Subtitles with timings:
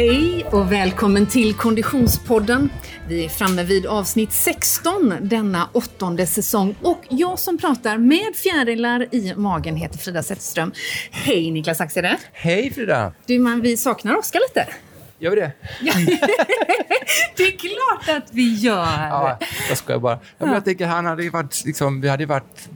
[0.00, 2.70] Hej och välkommen till Konditionspodden.
[3.08, 9.14] Vi är framme vid avsnitt 16 denna åttonde säsong och jag som pratar med fjärilar
[9.14, 10.72] i magen heter Frida Zetterström.
[11.10, 12.18] Hej Niklas Axede!
[12.32, 13.12] Hej Frida!
[13.26, 14.68] Du man, vi saknar Oskar lite.
[15.18, 15.52] Gör vi det?
[17.36, 19.08] det är klart att vi gör!
[19.08, 20.18] Ja, jag skojar bara.
[20.38, 22.68] Ja, men jag tänker, han hade varit, liksom, vi hade varit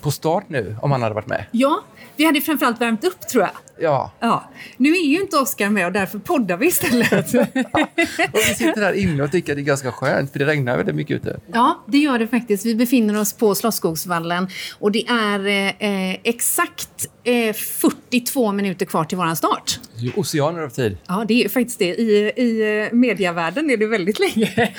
[0.00, 1.44] på start nu om han hade varit med.
[1.50, 1.84] Ja,
[2.20, 3.52] vi hade framförallt värmt upp tror jag.
[3.80, 4.12] Ja.
[4.20, 4.50] ja.
[4.76, 7.34] Nu är ju inte Oskar med och därför poddar vi istället.
[8.32, 10.76] Och vi sitter här inne och tycker att det är ganska skönt för det regnar
[10.76, 11.40] väldigt mycket ute.
[11.52, 12.66] Ja, det gör det faktiskt.
[12.66, 14.48] Vi befinner oss på Slottsskogsvallen
[14.78, 15.46] och det är
[15.78, 19.80] eh, exakt eh, 42 minuter kvar till våran start.
[20.16, 20.96] Oceaner av tid.
[21.08, 21.94] Ja, det är faktiskt det.
[21.94, 24.72] I, i eh, medievärlden är det väldigt länge.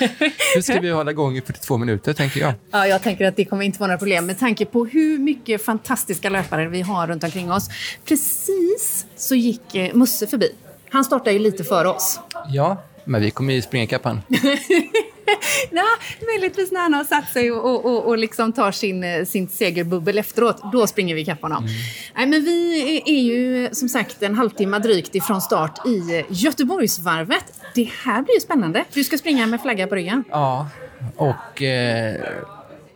[0.54, 2.52] Hur ska vi hålla igång i 42 minuter, tänker jag?
[2.70, 5.64] Ja, jag tänker att det kommer inte vara några problem med tanke på hur mycket
[5.64, 7.68] fantastiska löpare vi har runt omkring oss.
[8.04, 10.52] Precis så gick eh, Musse förbi.
[10.90, 12.20] Han startade ju lite före oss.
[12.48, 14.06] Ja, men vi kommer ju springa ikapp.
[15.70, 15.84] ja,
[16.26, 20.18] möjligtvis när han har satt sig och, och, och liksom tar sin, eh, sin segerbubbel
[20.18, 20.72] efteråt.
[20.72, 21.64] Då springer vi ikapp honom.
[21.64, 21.74] Mm.
[22.14, 27.44] Nej, men vi är ju som sagt en halvtimme drygt ifrån start i Göteborgsvarvet.
[27.74, 28.84] Det här blir ju spännande.
[28.92, 30.24] Du ska springa med flagga på ryggen.
[30.30, 30.68] Ja,
[31.16, 32.20] och eh,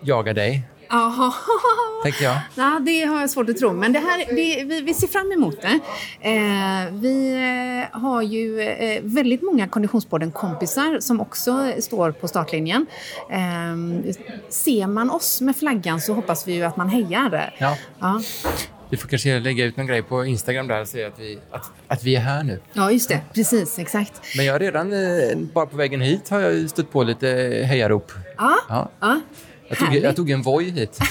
[0.01, 0.63] jaga dig.
[0.89, 1.33] Jaha.
[2.03, 2.39] Tänker jag.
[2.55, 5.33] Ja, det har jag svårt att tro, men det här, det, vi, vi, ser fram
[5.33, 5.81] emot det.
[6.21, 7.33] Eh, vi
[7.93, 12.87] eh, har ju eh, väldigt många Konditionspodden-kompisar som också står på startlinjen.
[13.31, 14.13] Eh,
[14.49, 17.55] ser man oss med flaggan så hoppas vi ju att man hejar.
[17.59, 17.77] Ja.
[18.01, 18.21] ja.
[18.91, 21.73] Vi får kanske lägga ut någon grej på Instagram där och säga att vi, att,
[21.89, 22.61] att vi är här nu.
[22.73, 23.21] Ja, just det.
[23.35, 24.13] Precis, exakt.
[24.37, 27.27] Men jag har redan, eh, bara på vägen hit, har jag stött på lite
[27.67, 28.13] hejarop.
[28.37, 28.91] Ja, ja.
[29.01, 29.21] ja.
[29.69, 30.99] Jag tog, jag tog en Voi hit.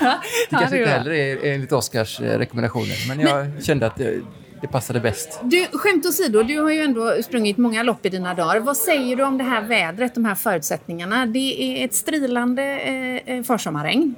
[0.00, 3.62] det kanske inte heller är enligt Oskars eh, rekommendationer, men jag Nej.
[3.62, 4.20] kände att det,
[4.60, 5.40] det passade bäst.
[5.42, 8.60] Du, skämt åsido, du har ju ändå sprungit många lopp i dina dagar.
[8.60, 11.26] Vad säger du om det här vädret, de här förutsättningarna?
[11.26, 14.14] Det är ett strilande eh, eh försommarregn.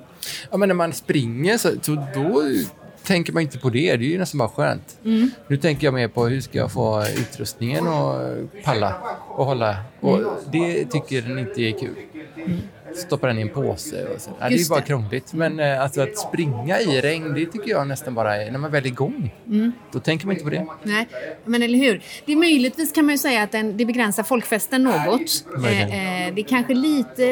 [0.51, 2.43] Ja, men när man springer så, så då
[3.03, 3.97] tänker man inte på det.
[3.97, 4.99] Det är ju nästan bara skönt.
[5.05, 5.31] Mm.
[5.49, 8.21] Nu tänker jag mer på hur ska jag få utrustningen och
[8.65, 8.95] palla
[9.29, 9.77] och hålla.
[10.01, 10.31] Och mm.
[10.53, 11.97] det tycker den inte är kul.
[12.37, 12.59] Mm
[12.97, 14.07] stoppa den i en påse.
[14.15, 14.31] Och så.
[14.41, 15.33] Ja, det är ju bara krångligt.
[15.33, 18.71] Men eh, alltså, att springa i regn, det tycker jag nästan bara är när man
[18.71, 19.35] väl är igång.
[19.47, 19.73] Mm.
[19.93, 20.67] Då tänker man inte på det.
[20.83, 21.09] Nej,
[21.45, 22.03] men eller hur.
[22.27, 25.45] Det är möjligtvis kan man ju säga att den, det begränsar folkfesten något.
[25.65, 27.27] Eh, eh, det är kanske lite,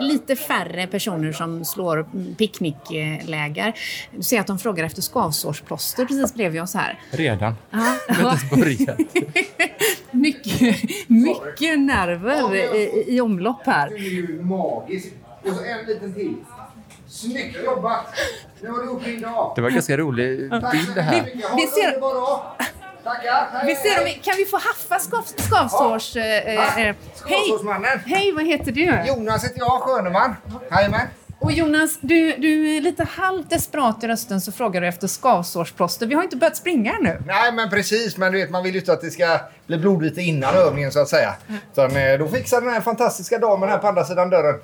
[0.00, 3.74] lite färre personer som slår picknickläger.
[4.16, 7.00] Du ser att de frågar efter skavsårsplåster precis bredvid oss här.
[7.10, 7.54] Redan?
[8.08, 8.98] Det har inte börjat.
[10.10, 10.76] mycket,
[11.06, 13.90] mycket nerver i, i omlopp här.
[15.44, 16.34] Och så en liten till.
[17.08, 18.06] Snyggt jobbat!
[18.60, 19.52] Nu har du gjort din dag.
[19.56, 21.22] Det var en ganska rolig bild det här.
[21.24, 22.00] Vi, vi ser...
[23.04, 23.66] Tackar!
[23.66, 26.16] Vi ser om vi, kan vi få haffa skav, skavsårs...
[26.16, 26.22] Ja.
[26.22, 26.94] Eh, eh,
[27.26, 27.58] hej!
[28.06, 29.04] Hej, vad heter du?
[29.06, 30.34] Jonas heter jag, Sköneman.
[30.70, 31.06] Jajamän.
[31.40, 36.06] Och Jonas, du, du är lite halvt desperat i rösten så frågar du efter skavsårsplåster.
[36.06, 37.22] Vi har inte börjat springa ännu.
[37.26, 38.16] Nej, men precis.
[38.16, 41.00] Men du vet, man vill ju inte att det ska bli blodvite innan övningen så
[41.00, 41.34] att säga.
[41.72, 44.60] Utan, eh, då fixar den här fantastiska damen här på andra sidan dörren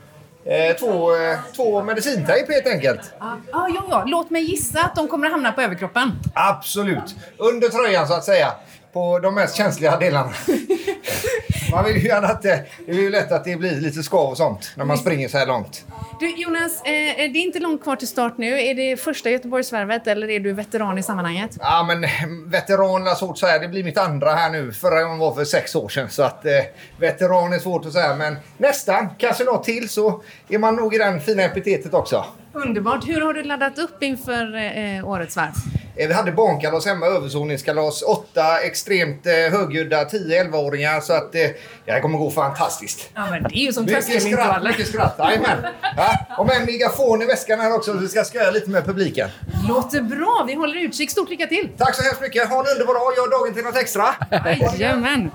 [0.47, 3.01] Eh, två, eh, två medicintejp helt enkelt.
[3.19, 4.05] Ah, ja, ja.
[4.07, 6.13] Låt mig gissa att de kommer att hamna på överkroppen.
[6.35, 7.15] Absolut.
[7.39, 8.53] Under tröjan så att säga.
[8.95, 10.33] På de mest känsliga delarna.
[11.73, 14.31] Man vill ju gärna att det, det är ju lätt att det blir lite skav
[14.31, 15.85] och sånt när man springer så här långt.
[16.21, 18.61] Du Jonas, eh, det är inte långt kvar till start nu.
[18.61, 21.57] Är det första Göteborgsvarvet eller är du veteran i sammanhanget?
[21.61, 22.07] Ja men
[22.51, 23.59] veteran är svårt att säga.
[23.59, 24.73] Det blir mitt andra här nu.
[24.73, 26.11] Förra gången var för sex år sedan.
[26.11, 26.53] Så att eh,
[26.99, 28.15] veteran är svårt att säga.
[28.15, 29.09] Men nästan.
[29.19, 32.25] Kanske något till så är man nog i den fina epitetet också.
[32.53, 33.09] Underbart.
[33.09, 35.53] Hur har du laddat upp inför eh, årets varv?
[35.97, 38.03] Eh, vi hade barnkalas hemma, överzoningskalas.
[38.03, 41.01] Åtta extremt eh, högljudda 10-11-åringar.
[41.01, 41.41] Så att eh,
[41.85, 43.11] det här kommer gå fantastiskt.
[43.15, 44.71] Ja, men det är ju som tröskelintervaller.
[44.71, 45.59] Mycket skratt, jajamän.
[45.97, 48.85] Ja, och med en megafon i väskan här också så vi ska skoja lite med
[48.85, 49.29] publiken.
[49.69, 50.45] Låter bra.
[50.47, 51.11] Vi håller utkik.
[51.11, 51.69] Stort lycka till!
[51.79, 52.49] Tack så hemskt mycket.
[52.49, 53.17] Ha en underbar dag.
[53.17, 54.15] Gör dagen till något extra.
[54.61, 55.31] Jajamän.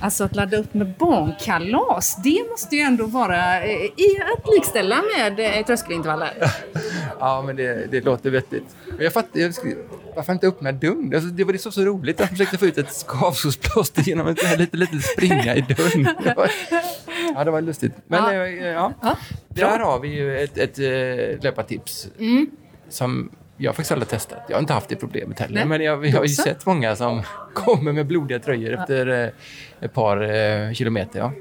[0.00, 5.02] Alltså att ladda upp med barnkalas, det måste ju ändå vara eh, i att likställa
[5.16, 6.32] med eh, tröskelintervaller.
[7.20, 8.76] ja, men det, det låter vettigt.
[8.98, 9.54] Jag fattar, jag,
[10.16, 11.12] varför inte öppna dörren?
[11.14, 12.20] Alltså, det var det så, så roligt.
[12.20, 16.08] Jag försökte få ut ett skavsårsplåster genom att lite, lite springa i dörren.
[17.34, 17.92] ja, det var lustigt.
[18.06, 18.46] Men ja.
[18.46, 18.92] Eh, ja.
[19.02, 19.16] ja.
[19.48, 22.50] Där har vi ju ett, ett, ett löpartips mm.
[22.88, 24.38] som jag faktiskt aldrig testat.
[24.48, 25.54] Jag har inte haft det problemet heller.
[25.54, 25.64] Nej.
[25.64, 27.22] Men jag, jag har ju sett många som
[27.54, 29.30] kommer med blodiga tröjor efter eh,
[29.80, 31.18] ett par eh, kilometer.
[31.18, 31.32] Ja.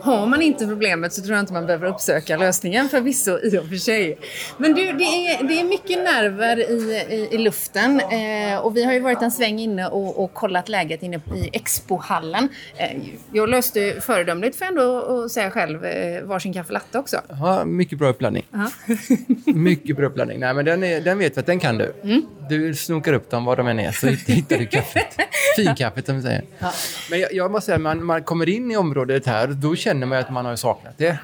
[0.00, 3.68] Har man inte problemet så tror jag inte man behöver uppsöka lösningen förvisso i och
[3.68, 4.18] för sig.
[4.56, 8.84] Men du, det är, det är mycket nerver i, i, i luften eh, och vi
[8.84, 12.48] har ju varit en sväng inne och, och kollat läget inne i expohallen.
[12.76, 12.90] Eh,
[13.32, 17.20] jag löste föredömligt jag ändå säga själv eh, varsin kaffe latte också.
[17.28, 18.46] Ja, mycket bra uppladdning.
[19.46, 20.40] mycket bra uppladdning.
[20.40, 21.92] Nej, men den, är, den vet vi att den kan du.
[22.48, 25.16] Du snokar upp dem var de än är så hittar du kaffet.
[25.56, 26.42] Finkaffet som vi säger.
[27.10, 30.18] Men jag, jag måste säga, man, man kommer in i området här, då känner man
[30.18, 31.18] att man har saknat det.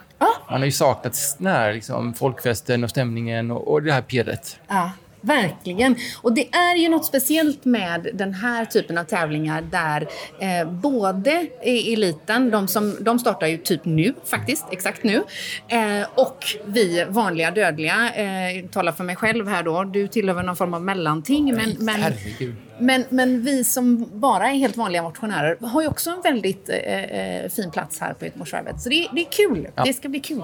[0.51, 4.61] Man har ju saknat den här liksom, folkfesten och stämningen och, och det här pirret.
[4.69, 4.91] Ja,
[5.21, 5.97] verkligen.
[6.23, 10.09] Och det är ju något speciellt med den här typen av tävlingar där
[10.41, 15.23] eh, både eliten, de, som, de startar ju typ nu faktiskt, exakt nu,
[15.69, 20.57] eh, och vi vanliga dödliga, eh, talar för mig själv här då, du tillhör någon
[20.57, 22.55] form av mellanting, men, men, Herregud.
[22.81, 26.77] Men, men vi som bara är helt vanliga motionärer har ju också en väldigt eh,
[27.05, 28.81] eh, fin plats här på Göteborgsvarvet.
[28.81, 30.43] Så det, det är kul, det ska bli kul.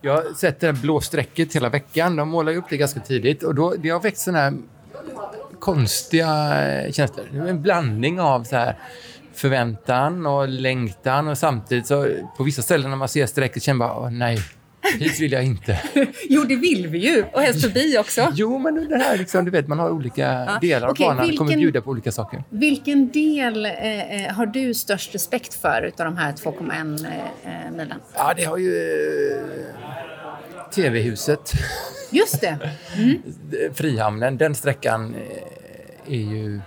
[0.00, 2.16] Jag har sett det här blå strecket hela veckan.
[2.16, 3.42] De målar ju upp det ganska tidigt.
[3.42, 4.54] Och då, det har väckt såna här
[5.60, 7.48] konstiga eh, känslor.
[7.48, 8.78] En blandning av så här
[9.34, 13.88] förväntan och längtan och samtidigt så på vissa ställen när man ser strecket känner man
[13.88, 14.38] bara, "Åh, nej,
[14.98, 15.78] hit vill jag inte.
[16.28, 18.32] Jo, det vill vi ju, och helst förbi också.
[18.34, 21.22] Jo, men det här liksom, du vet, man har olika delar av okej, banan.
[21.26, 22.44] vilken- kommer bjuda på olika saker.
[22.50, 27.70] Vilken del eh, eh, har du störst respekt för utav de här 2,1 eh, eh,
[27.72, 27.98] milen?
[28.14, 28.76] Ja, det har ju
[29.32, 31.52] eh, TV-huset.
[32.10, 32.58] Just det.
[33.74, 36.60] Frihamnen, den sträckan eh, är ju...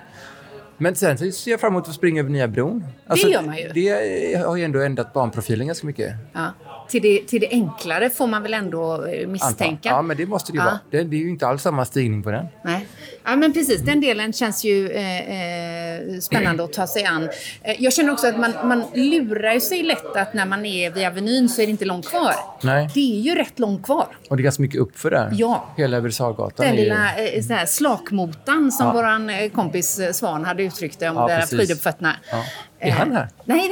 [0.78, 2.84] Men sen så ser jag fram emot att springa över nya bron.
[3.14, 3.70] Alltså, gör man ju.
[3.74, 6.14] Det har ju ändå ändrat banprofilen ganska mycket.
[6.34, 6.54] Ja.
[6.90, 9.90] Till, det, till det enklare får man väl ändå eh, misstänka.
[9.90, 10.66] Ja, men det måste det ju Ja.
[10.66, 10.80] vara.
[10.92, 12.46] Det, det är ju inte alls samma stigning på den.
[12.64, 12.88] Nej.
[13.24, 13.82] Ja, men precis.
[13.82, 17.30] Den delen känns ju eh, eh, spännande att ta sig an.
[17.62, 21.08] Eh, jag känner också att man, man lurar sig lätt att när man är vid
[21.08, 22.34] Avenyn så är det inte långt kvar.
[22.62, 22.90] Nej.
[22.94, 24.08] Det är ju rätt långt kvar.
[24.30, 25.30] Och det är ganska mycket uppför där.
[25.34, 25.66] Ja.
[25.78, 28.88] Hela över Sargatan Den är lilla eh, så här, slakmotan som
[29.30, 29.32] Ja.
[29.42, 31.60] eh, kompis Svan hade uttryckt det om Ja, det där precis.
[31.60, 32.16] friduppfötterna.
[32.32, 32.44] Ja.
[32.84, 33.28] Är han här?
[33.46, 33.70] Nej,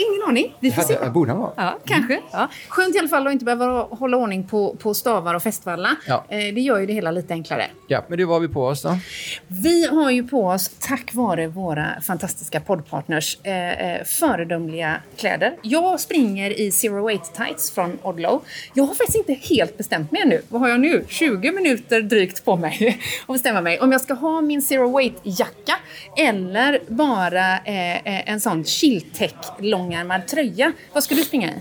[0.00, 0.56] är ingen aning.
[0.60, 1.10] Vi får se.
[1.10, 1.52] Borde han vara?
[1.56, 2.20] Ja, kanske.
[2.32, 2.48] Ja.
[2.68, 5.96] Skönt i alla fall att inte behöva hålla ordning på, på stavar och festvalla.
[6.06, 6.24] Ja.
[6.28, 7.66] Eh, det gör ju det hela lite enklare.
[7.86, 8.98] Ja, men det var vi på oss då.
[9.46, 15.56] Vi har ju på oss, tack vare våra fantastiska poddpartners, eh, eh, föredömliga kläder.
[15.62, 18.42] Jag springer i Zero Weight Tights från Odlow.
[18.74, 20.42] Jag har faktiskt inte helt bestämt mig ännu.
[20.48, 21.04] Vad har jag nu?
[21.08, 23.80] 20 minuter drygt på mig att bestämma mig.
[23.80, 25.74] Om jag ska ha min Zero Weight-jacka
[26.16, 30.72] eller bara eh, eh, en sån chilltech långärmad tröja.
[30.92, 31.54] Vad ska du springa i?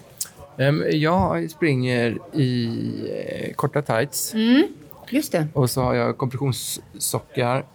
[0.63, 2.67] Ehm, jag springer i
[3.47, 4.67] eh, korta tights Mm.
[5.09, 5.47] Just det.
[5.53, 7.65] och så har jag kompressionssockar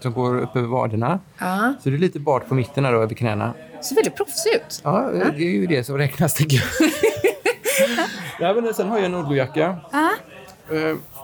[0.00, 1.20] som går upp över vaderna.
[1.38, 1.74] Ja.
[1.82, 3.54] Så det är lite bart på mitten här då, över knäna.
[3.82, 4.80] Ser väldigt proffsig ut.
[4.84, 6.90] Ja, det är ju det som räknas tycker jag.
[8.56, 9.76] ja, men sen har jag en Odlo-jacka.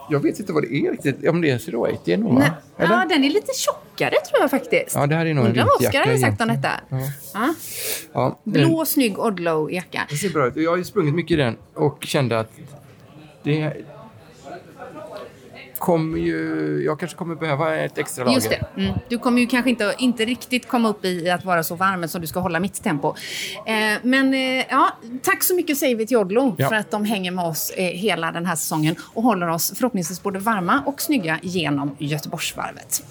[0.09, 0.13] Ja.
[0.15, 1.27] Jag vet inte vad det är riktigt.
[1.27, 2.45] Om det är Zero Eight, det är nog va?
[2.77, 2.93] Eller?
[2.93, 4.95] Ja, den är lite tjockare tror jag faktiskt.
[4.95, 6.71] Ja, det här är nog en Undrar vad Oskar hade sagt om detta.
[7.33, 7.53] Ja.
[8.13, 10.01] Ja, den- Blå, snygg Odlow-jacka.
[10.09, 10.55] Det ser bra ut.
[10.55, 12.51] Jag har ju sprungit mycket i den och kände att
[13.43, 13.73] det
[15.79, 16.81] kommer ju...
[16.85, 18.35] Jag kanske kommer behöva ett extra lager.
[18.35, 18.81] Just det.
[18.81, 18.93] Mm.
[19.09, 22.21] Du kommer ju kanske inte, inte riktigt komma upp i att vara så varm som
[22.21, 23.15] du ska hålla mitt tempo.
[23.65, 23.73] Eh,
[24.03, 24.89] men eh, ja,
[25.23, 26.69] tack så mycket säger vi till Odlo Ja.
[26.69, 30.23] för att de hänger med oss eh, hela den här säsongen och håller oss förhoppningsvis
[30.23, 33.03] både varma och snygga genom Göteborgsvarvet.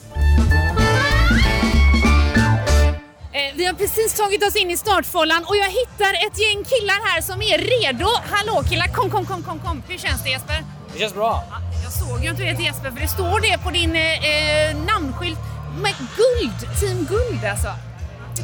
[3.33, 7.09] Eh, Vi har precis tagit oss in i startfållan och jag hittar ett gäng killar
[7.15, 8.07] här som är redo.
[8.31, 9.83] Hallå killar, kom, kom, kom, kom, kom.
[9.89, 10.57] Hur känns det Jesper?
[10.93, 11.45] Det känns bra.
[11.83, 15.39] Ja, Jag såg ju inte det Jesper för det står det på din eh, namnskylt
[15.83, 17.69] med guld, team guld alltså.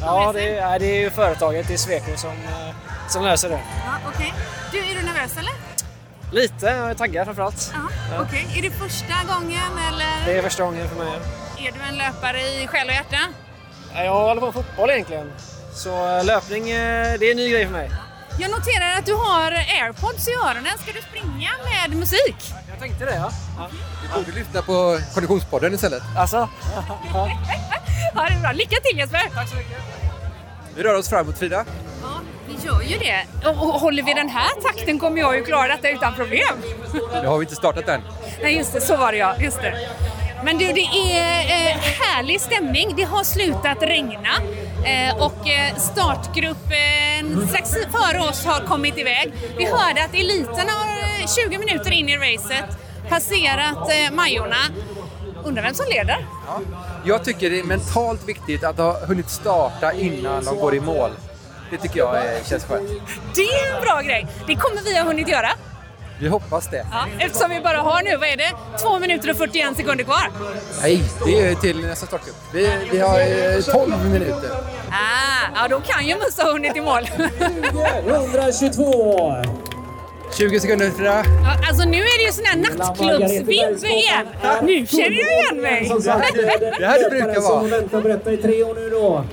[0.01, 2.75] Ja, det är, det är ju företaget, det är Sweco som, eh,
[3.09, 3.59] som löser det.
[3.85, 4.33] Ja, okej.
[4.71, 5.53] Du, är du nervös eller?
[6.31, 7.73] Lite, jag är taggad framförallt.
[7.73, 8.47] Ja, okej.
[8.57, 11.13] Är det första gången eller Det är första gången för mig.
[11.57, 13.17] är du en löpare i själ och hjärta?
[13.95, 15.31] Jag håller på med fotboll egentligen.
[15.73, 17.91] Så eh, löpning, eh, det är en ny grej för mig.
[18.39, 20.77] Jag noterar att du har airpods i öronen.
[20.77, 22.35] Ska du springa med musik?
[22.69, 23.31] Jag tänkte det, ja.
[23.57, 23.69] ja.
[24.03, 26.03] Du borde lyssna på Konditionspodden istället.
[26.17, 26.49] Alltså?
[27.13, 27.29] Ja.
[28.15, 28.51] Ja, det är bra.
[28.51, 29.29] Lycka till Jesper!
[29.33, 29.77] Tack så mycket.
[30.75, 31.65] Vi rör oss framåt Frida.
[32.01, 32.07] Ja,
[32.47, 33.47] vi gör ju det.
[33.47, 36.55] Och, håller vi den här takten kommer jag ju klara detta utan problem.
[37.21, 38.01] Nu har vi inte startat än.
[38.41, 38.81] Nej, just det.
[38.81, 39.35] Så var det ja.
[39.39, 39.89] Just det.
[40.43, 42.93] Men du, det är eh, härlig stämning.
[42.97, 44.29] Det har slutat regna
[45.19, 49.33] och eh, startgruppen strax före oss har kommit iväg.
[49.57, 50.87] Vi hörde att eliten har
[51.21, 52.77] eh, 20 minuter in i racet
[53.09, 54.55] passerat eh, Majorna.
[55.43, 56.27] Undrar vem som leder?
[57.05, 61.11] Jag tycker det är mentalt viktigt att ha hunnit starta innan de går i mål.
[61.71, 62.89] Det tycker jag känns skönt.
[63.35, 64.27] Det är en bra grej.
[64.47, 65.49] Det kommer vi ha hunnit göra.
[66.19, 66.85] Vi hoppas det.
[66.91, 70.31] Ja, eftersom vi bara har nu, vad är det, 2 minuter och 41 sekunder kvar.
[70.81, 72.35] Nej, det är till nästa startcup.
[72.53, 74.49] Vi, vi har eh, 12 minuter.
[74.91, 77.09] Ah, ja, då kan ju Musse ha hunnit i mål.
[78.07, 79.35] 122.
[80.37, 81.23] 20 sekunder Frida.
[81.43, 83.49] Ja, alltså nu är det ju sån här nattklubbsvibb
[83.85, 84.27] igen.
[84.63, 85.91] Nu känner jag igen mig.
[86.79, 87.59] Det här det brukar vara.
[87.59, 89.25] Som väntar på detta i tre år nu då.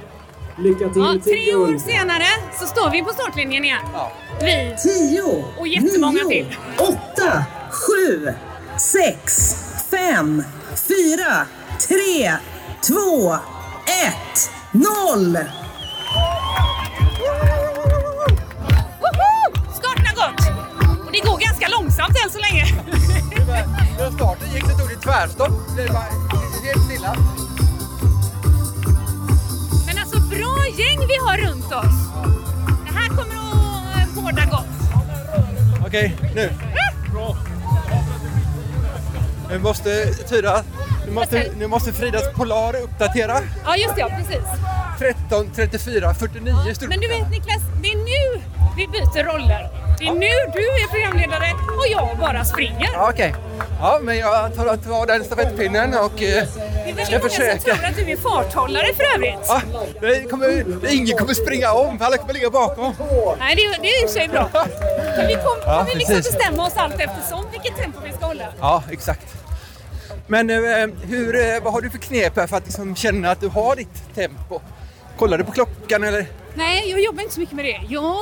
[0.58, 2.24] Lycka till Ja, till tre år senare
[2.60, 3.78] så står vi på startlinjen igen.
[3.92, 4.12] Ja.
[4.40, 4.76] Vi.
[4.82, 6.56] Tio, Och jättemånga nio, till.
[6.78, 8.28] åtta, sju,
[8.78, 9.54] sex,
[9.90, 10.42] fem,
[10.88, 11.46] fyra,
[11.88, 12.32] tre,
[12.88, 13.32] två,
[14.06, 15.38] ett, noll!
[19.74, 20.40] Starten har gått!
[21.06, 22.66] Och det går ganska långsamt än så länge.
[24.16, 25.50] Starten gick så tog det tvärstopp.
[25.76, 26.04] Det var
[26.66, 27.16] helt stilla.
[30.62, 31.94] Bra gäng vi har runt oss.
[32.86, 34.66] Det här kommer att eh, båda gott.
[35.86, 36.50] Okej, nu.
[39.50, 40.62] Nu måste Tyra,
[41.06, 43.38] nu måste, nu måste Fridas Polar uppdatera.
[43.64, 44.44] Ja just det, ja, precis.
[44.98, 48.42] 13, 34, 49 stod Men du vet Niklas, det är nu
[48.76, 49.70] vi byter roller.
[49.98, 52.90] Det är nu du är programledare och jag bara springer.
[52.92, 53.34] Ja, okej.
[53.80, 56.44] Ja, men jag tar, tar den stafettpinnen och eh,
[56.84, 57.76] Det är väldigt ska många som försöka.
[57.76, 59.38] tror att du är farthållare för övrigt.
[59.48, 59.62] Ja,
[60.00, 60.48] det kommer,
[60.92, 62.94] ingen kommer springa om, för alla kommer ligga bakom.
[63.38, 64.50] Nej, det, är- det är i och för sig bra.
[65.16, 66.32] Men vi kommer Ja, vi liksom precis.
[66.32, 68.44] bestämma oss allt eftersom vilket tempo vi ska hålla.
[68.60, 69.26] Ja, exakt.
[70.26, 70.56] Men eh,
[71.08, 73.76] hur, eh, vad har du för knep här för att liksom känna att du har
[73.76, 74.60] ditt tempo?
[75.18, 76.26] Kollar du på klockan eller?
[76.54, 77.80] Nej, jag jobbar inte så mycket med det.
[77.88, 78.16] Jag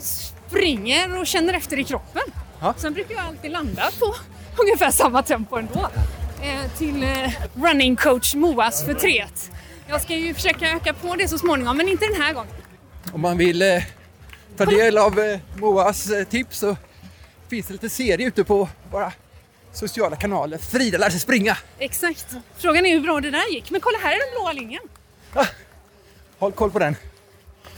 [0.00, 2.22] springer och känner efter i kroppen.
[2.60, 2.74] Ja.
[2.76, 4.14] Sen brukar jag alltid landa på
[4.62, 5.88] ungefär samma tempo ändå.
[6.44, 9.50] Eh, till eh, running coach Moas förtret.
[9.88, 12.52] Jag ska ju försöka öka på det så småningom, men inte den här gången.
[13.12, 13.82] Om man vill eh,
[14.56, 16.76] ta del av eh, Moas eh, tips så
[17.48, 19.12] finns det lite serier ute på våra
[19.72, 20.58] sociala kanaler.
[20.58, 21.56] Frida lär sig springa.
[21.78, 22.26] Exakt.
[22.56, 23.70] Frågan är hur bra det där gick.
[23.70, 24.82] Men kolla, här är den blåa linjen.
[26.38, 26.96] Håll koll på den.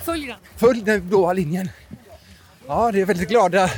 [0.04, 0.36] Följ den.
[0.56, 1.70] Följ den blåa linjen.
[2.66, 3.70] Ja, det är väldigt glada,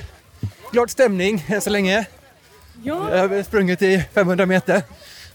[0.73, 2.07] glad stämning än så länge.
[2.83, 3.17] Ja.
[3.17, 4.83] Jag har sprungit i 500 meter.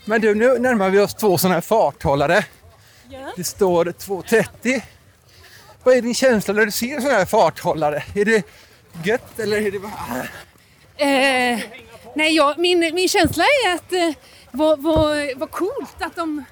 [0.05, 2.45] Men du, nu närmar vi oss två sådana här farthållare.
[3.09, 3.33] ja.
[3.35, 4.81] Det står 2.30.
[5.83, 8.03] Vad är din känsla när du ser sådana här farthållare?
[8.15, 8.43] Är det
[9.03, 9.91] gött eller är det bara...
[10.97, 11.59] Eh,
[12.15, 14.11] nej, jag, min, min känsla är att eh,
[14.51, 16.43] vad, vad, vad coolt att de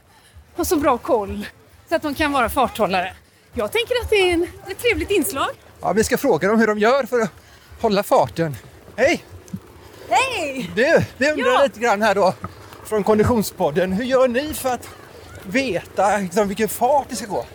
[0.55, 1.45] har så bra koll
[1.89, 3.13] så att de kan vara farthållare.
[3.53, 5.50] Jag tänker att det är en, ett trevligt inslag.
[5.81, 7.29] Ja, vi ska fråga dem hur de gör för att
[7.81, 8.55] hålla farten.
[8.95, 9.24] Hej!
[10.12, 10.72] Hej!
[10.75, 11.63] Du, vi undrar Ja.
[11.63, 12.34] lite grann här då
[12.86, 13.91] från Konditionspodden.
[13.94, 14.88] Hur gör ni för att
[15.44, 17.46] veta liksom, vilken fart det ska gå?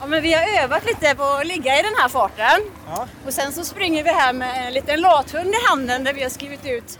[0.00, 2.60] Ja, men vi har övat lite på att ligga i den här farten.
[2.88, 3.06] Ja.
[3.26, 6.30] Och sen så springer vi här med en liten lathund i handen där vi har
[6.30, 6.98] skrivit ut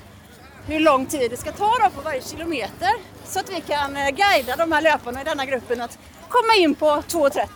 [0.66, 2.90] hur lång tid det ska ta då på varje kilometer.
[3.24, 6.74] Så att vi kan eh, guida de här löparna i denna gruppen att komma in
[6.74, 7.46] på 2.30.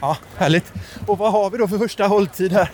[0.00, 0.72] Ja, härligt.
[1.06, 2.70] Och vad har vi då för första hålltid här?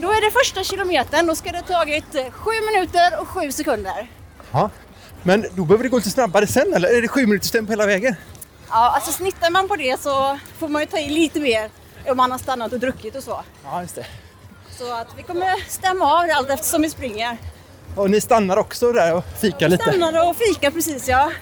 [0.00, 4.10] Då är det första kilometern, då ska det ha tagit 7 minuter och 7 sekunder.
[4.52, 4.70] Ja.
[5.22, 6.96] Men då behöver det gå lite snabbare sen eller?
[6.98, 8.16] Är det sju minuters tempo hela vägen?
[8.68, 11.70] Ja, alltså snittar man på det så får man ju ta i lite mer
[12.06, 13.44] om man har stannat och druckit och så.
[13.64, 14.06] Ja, just det.
[14.78, 17.36] Så att vi kommer stämma av det allt eftersom vi springer.
[17.96, 19.84] Och ni stannar också där och fikar lite?
[19.84, 21.32] Stannar och fika precis ja.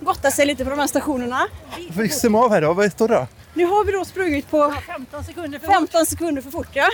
[0.00, 1.48] Gottar sig lite på de här stationerna.
[1.94, 2.72] Får vi stämma av här då?
[2.72, 3.26] Vad står det då?
[3.54, 6.88] Nu har vi då sprungit på 15 sekunder för 15 sekunder för fort ja.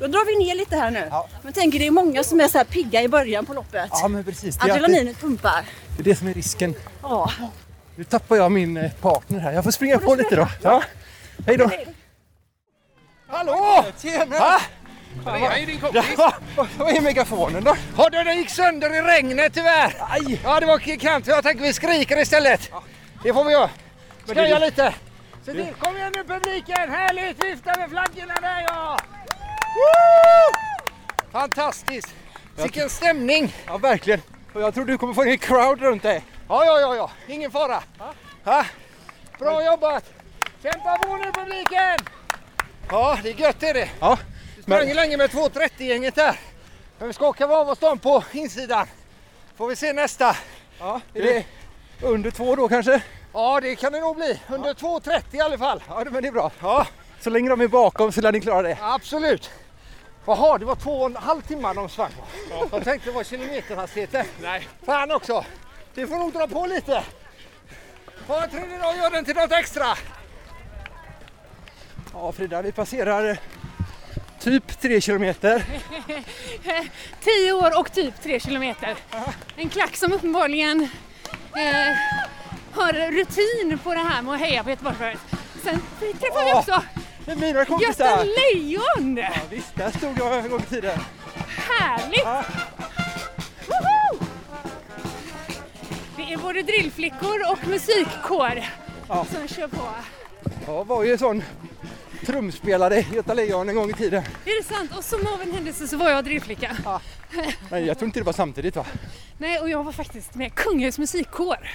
[0.00, 1.06] Då drar vi ner lite här nu.
[1.10, 1.28] Ja.
[1.42, 3.88] Men tänker det är många som är så här pigga i början på loppet.
[3.90, 4.56] Ja, men precis.
[4.56, 5.64] Det är, alltid, Adrenalinet pumpar.
[5.96, 6.74] det är det som är risken.
[7.02, 7.30] Ja.
[7.96, 9.52] Nu tappar jag min eh, partner här.
[9.52, 10.48] Jag får springa på lite då.
[10.62, 10.82] Ja.
[11.46, 11.70] Hej då!
[13.28, 13.84] Hallå!
[14.02, 14.38] Tjena!
[14.38, 14.60] Va?
[15.24, 16.04] Det är ju din kompis.
[16.16, 16.32] Ja,
[16.78, 17.76] vad är megafonen då?
[17.96, 19.92] Ja, den gick sönder i regnet tyvärr.
[20.10, 20.40] Aj!
[20.44, 21.26] Ja, det var kant.
[21.26, 22.70] Jag tänker vi skriker istället.
[23.22, 23.70] Det får vi göra.
[24.26, 24.94] Skoja lite.
[25.44, 25.74] Se till.
[25.80, 26.90] Kom igen nu publiken.
[26.90, 27.44] Härligt.
[27.44, 28.98] Vifta med flaggorna där ja.
[31.32, 32.14] Fantastiskt.
[32.56, 33.54] Vilken stämning.
[33.66, 34.20] Ja, verkligen.
[34.54, 36.24] Och jag tror du kommer få en crowd runt dig.
[36.48, 37.10] Ja, ja, ja, ja.
[37.34, 37.82] Ingen fara.
[38.44, 38.64] Ja.
[39.38, 40.04] Bra jobbat.
[40.62, 41.96] Kämpa på nu publiken.
[42.90, 43.88] Ja, det är gött är det.
[44.00, 44.18] Ja,
[44.56, 46.40] Vi sprang men, länge med 2.30-gänget där.
[46.98, 48.86] Men vi ska åka av oss dem på insidan.
[49.56, 50.36] Får vi se nästa.
[50.78, 51.44] ja, är det
[52.02, 53.02] under två då kanske?
[53.32, 54.40] Ja, det kan det nog bli.
[54.48, 55.82] Under 2.30 i alla fall.
[55.88, 56.50] Ja, men det är bra.
[56.62, 56.86] Ja,
[57.20, 58.78] Så länge de är bakom så lär ni klara det.
[58.80, 59.50] absolut.
[60.28, 62.10] Jaha, det var två och en halv timme de sprang.
[62.72, 64.26] Jag tänkte det var kilometerhastigheten.
[64.42, 64.68] Nej.
[64.86, 65.44] Fan också.
[65.94, 67.02] Det får nog dra på lite.
[68.26, 69.86] På en tredje dag gör den till något extra.
[72.12, 73.36] Ja Frida, vi passerar eh,
[74.40, 75.64] typ tre kilometer.
[77.20, 78.96] Tio år och typ tre kilometer.
[79.56, 80.82] En klack som uppenbarligen
[81.56, 81.96] eh,
[82.72, 85.20] har rutin på det här med att heja på Göteborgsvarvet.
[85.62, 85.80] Sen
[86.20, 86.82] träffade vi också
[87.28, 88.24] Är mina Gösta kompisar.
[88.54, 89.16] Lejon!
[89.16, 90.98] Ja, visst, där stod jag en gång i tiden.
[91.68, 92.22] Härligt!
[92.24, 92.44] Ja.
[93.66, 94.24] Woho!
[96.16, 98.62] Det är både drillflickor och musikkår
[99.08, 99.26] Ja.
[99.34, 99.88] som kör på.
[100.66, 101.42] Jag var ju sån
[102.26, 104.22] trumspelare Göta Lejon en gång i tiden.
[104.44, 104.90] Är det sant?
[104.96, 106.76] Och som av en händelse så var jag drillflicka.
[107.70, 108.86] Men jag tror inte det var samtidigt va?
[109.38, 111.68] Nej, och jag var faktiskt med Kungälvs musikkår.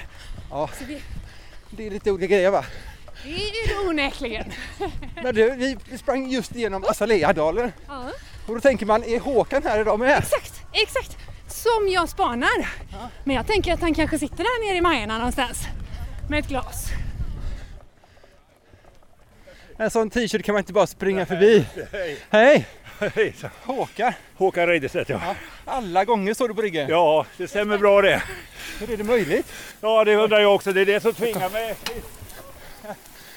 [0.50, 1.02] Ja, det,
[1.70, 2.66] det är lite olika grejer va?
[3.24, 4.52] Det är det onekligen.
[5.24, 5.50] Men du,
[5.90, 8.12] vi sprang just igenom Azaleadalen Ja.
[8.48, 10.18] och då tänker man, är Håkan här idag med?
[10.18, 11.18] Exakt, exakt.
[11.48, 12.70] Som jag spanar.
[13.24, 15.62] Men jag tänker att han kanske sitter där nere i Majerna någonstans.
[16.30, 16.86] Med ett glas.
[19.78, 21.66] En sån t-shirt kan man inte bara springa förbi.
[22.30, 22.66] Hej!
[23.16, 23.50] Hejsan.
[23.64, 24.14] Håkan!
[24.38, 25.36] Håkan Reiderstedt ja.
[25.66, 26.90] Alla gånger står du på ryggen.
[26.90, 28.24] Ja, det stämmer bra det.
[28.80, 29.54] Hur är det möjligt?
[29.82, 30.74] Ja, det undrar jag också.
[30.74, 31.76] Det är det som tvingar mig.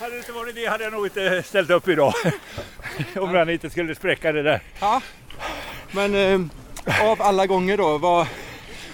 [0.00, 2.12] Hade det inte varit det hade jag nog inte ställt upp idag.
[3.16, 4.60] Om jag inte skulle spräcka det där.
[4.80, 5.02] Ja.
[5.90, 6.40] Men eh,
[7.10, 8.26] av alla gånger då, vad,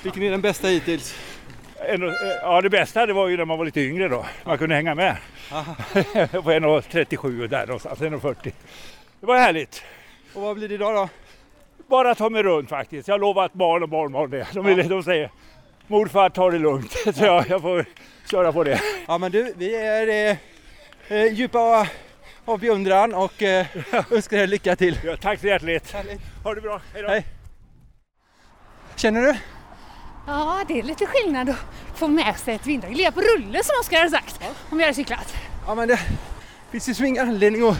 [0.02, 1.14] vilken är den bästa hittills?
[1.88, 4.26] En, och- ja, det bästa det var ju när man var lite yngre då.
[4.44, 5.16] Man kunde hänga med.
[6.32, 8.52] på 1,37 och där någonstans, 1,40.
[9.20, 9.82] Det var härligt.
[10.34, 11.08] Och vad blir det idag då?
[11.88, 13.08] Bara ta mig runt faktiskt.
[13.08, 14.46] Jag lovar att barn och barnbarn det.
[14.52, 15.30] De, vill, de säger
[15.86, 16.92] morfar ta det lugnt.
[17.14, 17.84] Så jag, jag får
[18.30, 18.80] köra på det.
[19.08, 20.36] Ja men du, vi är eh,
[21.08, 21.88] eh, djupa
[22.44, 23.66] av beundran och eh,
[24.10, 24.98] önskar er lycka till.
[25.04, 25.92] Ja, tack så hjärtligt.
[25.92, 26.20] Härligt.
[26.44, 26.80] Ha det bra.
[26.94, 27.08] Hej då.
[27.08, 27.26] Hej.
[28.96, 29.36] Känner du?
[30.26, 31.56] Ja, det är lite skillnad att
[31.98, 33.14] få med sig ett vinddrag.
[33.14, 34.40] På rulle som Oskar hade sagt.
[34.70, 35.34] Om jag hade cyklat.
[35.66, 35.98] Ja men det
[36.70, 37.76] finns ju ingen anledning att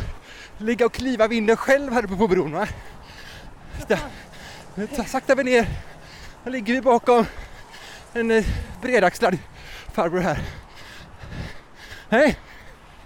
[0.59, 2.67] ligga och kliva vinden själv här uppe på bron va?
[3.89, 3.99] Där.
[4.75, 5.67] Nu ta- saktar vi ner.
[6.45, 7.27] Här ligger vi bakom
[8.13, 8.45] en eh,
[8.83, 9.39] bredaxlad
[9.93, 10.39] farbror här.
[12.11, 12.39] Hej!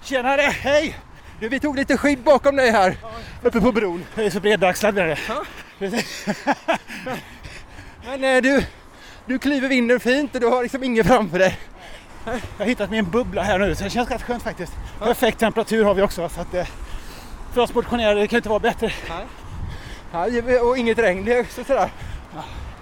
[0.06, 0.42] Tjenare!
[0.42, 0.98] Hej!
[1.40, 2.96] Du, vi tog lite skydd bakom dig här
[3.42, 4.04] uppe på bron.
[4.14, 5.18] Jag är så bredaxlad med
[5.78, 6.04] det.
[8.04, 8.64] Men eh, du,
[9.26, 11.58] du kliver vinden fint och du har liksom ingen framför dig.
[12.24, 14.72] Jag har hittat mig en bubbla här nu så det känns rätt skönt faktiskt.
[14.98, 16.66] Perfekt temperatur har vi också så att eh,
[17.52, 18.92] för oss motionärer det kan inte vara bättre.
[20.12, 20.26] Ja,
[20.62, 21.90] och inget regn, det är också sådär.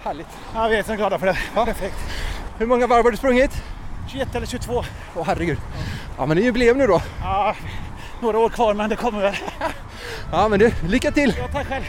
[0.02, 0.28] Härligt.
[0.54, 1.38] Ja, vi är så glada för det.
[1.54, 1.96] Perfekt.
[2.58, 3.62] Hur många varv har du sprungit?
[4.12, 4.84] 21 eller 22.
[5.16, 5.58] Åh herregud.
[6.16, 7.02] Ja men det är jubileum nu då.
[7.22, 7.56] Ja,
[8.20, 9.34] några år kvar men det kommer väl.
[10.32, 11.34] Ja men du, lycka till!
[11.38, 11.84] Ja, tack själv.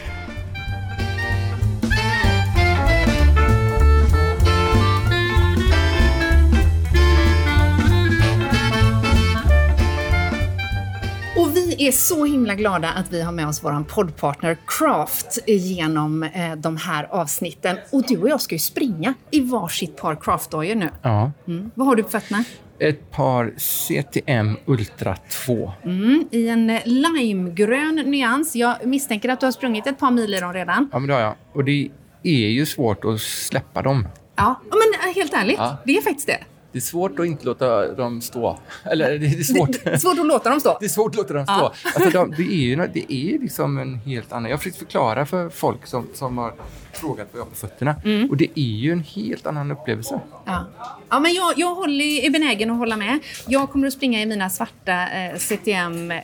[11.78, 16.52] Vi är så himla glada att vi har med oss vår poddpartner Craft genom eh,
[16.56, 17.76] de här avsnitten.
[17.92, 20.90] Och du och jag ska ju springa i varsitt par Craft-dojor nu.
[21.02, 21.32] Ja.
[21.48, 21.70] Mm.
[21.74, 22.44] Vad har du på fötterna?
[22.78, 25.72] Ett par CTM Ultra 2.
[25.84, 28.56] Mm, I en eh, limegrön nyans.
[28.56, 30.88] Jag misstänker att du har sprungit ett par mil i dem redan.
[30.92, 31.34] Ja, men det har jag.
[31.52, 31.88] Och det
[32.22, 34.08] är ju svårt att släppa dem.
[34.36, 35.76] Ja, men eh, helt ärligt, Ja.
[35.86, 36.38] det är faktiskt det.
[36.76, 38.58] Det är svårt att inte låta dem stå.
[38.84, 39.84] Eller det är svårt.
[39.84, 40.76] Det är svårt att låta dem stå.
[40.80, 41.54] Det är svårt att låta dem stå.
[41.54, 41.72] Ja.
[41.94, 44.50] Alltså, de, det är ju det är liksom en helt annan...
[44.50, 46.54] Jag har försökt förklara för folk som, som har
[46.96, 47.94] frågat vad jag har på fötterna.
[48.04, 48.30] Mm.
[48.30, 50.20] Och det är ju en helt annan upplevelse.
[50.44, 50.66] Ja,
[51.08, 53.18] ja men jag, jag håller, är benägen att hålla med.
[53.46, 56.18] Jag kommer att springa i mina svarta eh, CTM eh,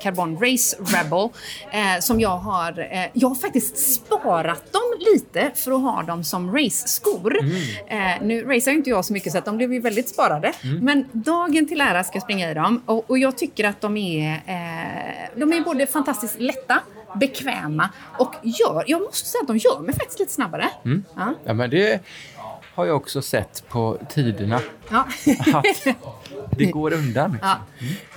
[0.00, 1.28] Carbon Race Rebel.
[1.72, 2.80] Eh, som jag har...
[2.92, 7.38] Eh, jag har faktiskt sparat dem lite för att ha dem som race-skor.
[7.86, 10.52] Eh, nu racear inte jag så mycket så att de blev ju väldigt sparade.
[10.80, 12.82] Men dagen till ära ska jag springa i dem.
[12.86, 16.80] Och, och jag tycker att de är, eh, de är både fantastiskt lätta,
[17.14, 18.84] bekväma och gör...
[18.86, 20.70] Jag måste säga att de gör mig faktiskt lite snabbare.
[20.84, 21.04] Mm.
[21.16, 21.34] Ja.
[21.44, 22.00] Ja, men det
[22.74, 24.60] har jag också sett på tiderna.
[24.88, 25.06] Ja.
[25.54, 25.64] Att
[26.58, 27.38] det går undan.
[27.42, 27.56] Ja.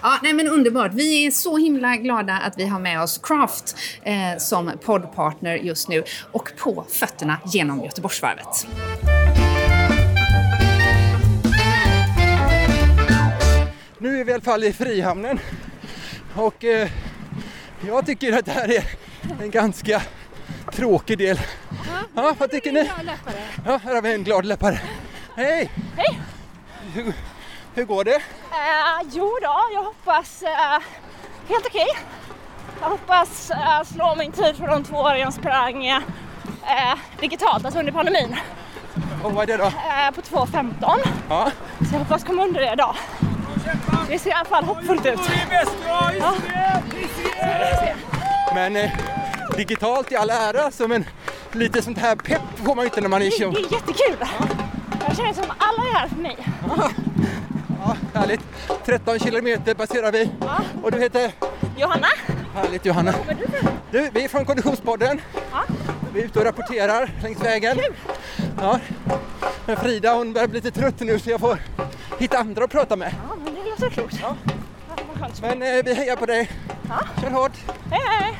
[0.01, 0.93] Ja, nej men underbart.
[0.93, 5.89] Vi är så himla glada att vi har med oss Craft eh, som poddpartner just
[5.89, 8.67] nu och på fötterna genom Göteborgsvarvet.
[13.99, 15.39] Nu är vi i alla fall i Frihamnen.
[16.35, 16.89] Och eh,
[17.87, 18.83] jag tycker att det här är
[19.41, 20.01] en ganska
[20.71, 21.39] tråkig del.
[22.15, 22.89] Ja, vad tycker ni?
[23.65, 24.79] Ja, här har vi en glad löpare.
[25.35, 25.71] Hej!
[25.97, 26.19] Hej!
[26.93, 27.13] Hur,
[27.75, 28.15] hur går det?
[28.15, 30.79] Eh, jo då, jag hoppas eh,
[31.49, 31.87] helt okej.
[32.81, 35.99] Jag hoppas eh, slå min tid för de två åren jag sprang eh,
[37.19, 38.35] digitalt, alltså under pandemin,
[39.23, 39.71] Och vad är det då?
[40.15, 40.97] på 2.15.
[41.29, 41.51] Ja.
[41.79, 42.95] Så jag hoppas komma under det idag.
[44.09, 45.19] Det ser i alla fall hoppfullt ut.
[46.19, 46.33] Ja.
[48.53, 48.91] Men eh,
[49.57, 51.05] digitalt i all ära, så men
[51.51, 53.55] lite sånt här pepp får man ju inte när man är Det tjom.
[53.55, 54.17] är jättekul.
[55.07, 56.37] Jag känner som alla är här för mig.
[57.85, 58.41] Ja, härligt.
[58.85, 60.29] 13 kilometer passerar vi.
[60.83, 61.31] Och du heter?
[61.77, 62.07] Johanna.
[62.55, 63.13] Härligt Johanna.
[63.91, 65.21] Du, vi är från Konditionspodden.
[66.13, 67.77] Vi är ute och rapporterar längs vägen.
[68.61, 68.79] Ja.
[69.65, 71.57] Men Frida hon börjar bli lite trött nu så jag får
[72.19, 73.13] hitta andra att prata med.
[73.29, 73.46] Ja,
[73.79, 74.19] men det låter klokt.
[74.21, 74.35] Ja.
[75.41, 76.49] Men eh, vi hejar på dig.
[77.21, 77.57] Kör hårt.
[77.91, 78.37] Hej, hej.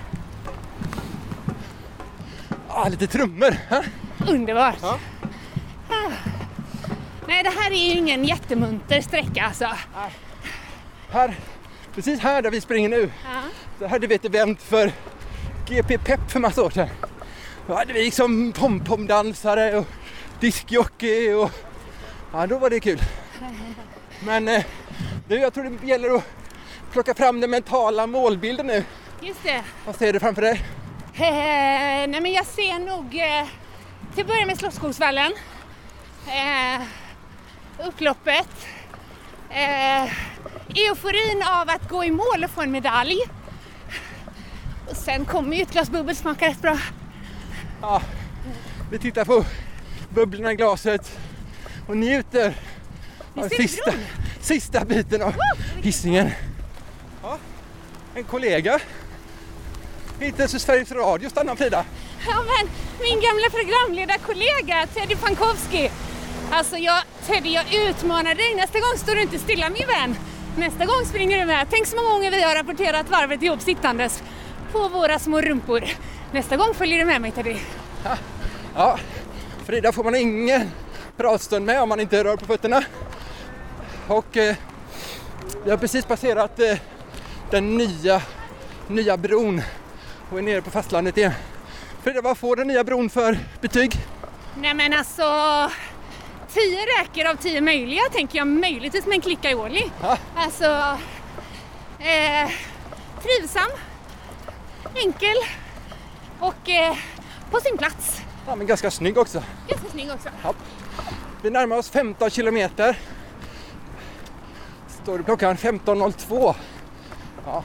[2.70, 3.58] Ah, lite trummor.
[3.70, 3.84] Ha?
[4.28, 4.84] Underbart.
[4.84, 4.98] Ah.
[7.28, 9.70] Nej, det här är ju ingen jättemunter sträcka alltså.
[11.12, 11.36] Här,
[11.96, 13.42] precis här där vi springer nu, Ja.
[13.80, 14.92] så hade vi ett event för
[15.68, 16.90] GP Pep för massa år sedan.
[17.68, 19.86] Då hade vi liksom pom-pom-dansare och
[20.40, 21.52] diskjockey och
[22.34, 23.02] ja, då var det kul.
[24.26, 24.64] Men eh,
[25.28, 26.24] du, jag tror det gäller att
[26.92, 28.84] plocka fram den mentala målbilden nu.
[29.22, 29.64] Just det.
[29.86, 30.64] Vad ser du framför dig?
[31.14, 33.48] Eh, nej men jag ser nog eh,
[34.14, 35.32] till att börja med Slottsskogsvallen.
[36.28, 36.82] Eh,
[37.88, 38.68] upploppet.
[39.50, 40.04] Eh,
[40.76, 43.18] euforin av att gå i mål och få en medalj.
[44.90, 46.78] Och sen kommer ju ett glas bubbel smaka rätt bra.
[47.82, 48.02] Ja,
[48.92, 49.46] vi tittar på
[50.10, 51.20] bubblorna i glaset
[51.88, 52.54] och njuter
[53.36, 53.92] av det sista?
[54.48, 55.34] Sista biten av
[55.82, 56.32] hissingen.
[57.24, 57.38] Ja,
[58.16, 58.80] en kollega.
[60.22, 61.86] Inte ens Sveriges Radio stannar Frida.
[62.28, 62.70] Ja men
[63.02, 65.92] min gamla programledarkollega Teddy Pankowski.
[66.52, 68.56] Alltså jag, Teddy jag utmanar dig.
[68.56, 70.16] Nästa gång står du inte stilla min vän.
[70.58, 71.68] Nästa gång springer du med.
[71.70, 74.24] Tänk så många gånger vi har rapporterat varvet ihop sittandes
[74.72, 75.84] på våra små rumpor.
[76.32, 77.56] Nästa gång följer du med mig Teddy.
[78.76, 79.00] Ja,
[79.66, 80.72] Frida får man ingen
[81.18, 82.84] pratstund med om man inte rör på fötterna.
[84.08, 84.56] Och eh,
[85.64, 86.78] vi har precis passerat eh,
[87.52, 88.22] den nya,
[88.88, 89.62] nya bron
[90.32, 91.32] och är nere på fastlandet igen.
[92.04, 93.96] Frida, vad får den nya bron för betyg?
[94.56, 95.24] Nej men alltså,
[96.54, 99.92] tio räcker av tio möjliga tänker jag möjligtvis med en klick aioli.
[100.36, 100.98] Alltså,
[102.00, 102.52] eh,
[103.24, 103.70] trivsam,
[104.96, 105.36] enkel
[106.40, 106.96] och eh,
[107.52, 108.22] på sin plats.
[108.48, 109.44] Ja, men ganska snygg också.
[109.68, 110.30] Ganska snygg också.
[110.44, 110.54] Ja.
[111.42, 112.98] Vi närmar oss 15 kilometer.
[115.08, 116.56] Står det klockan 15.02.
[117.46, 117.64] Ja.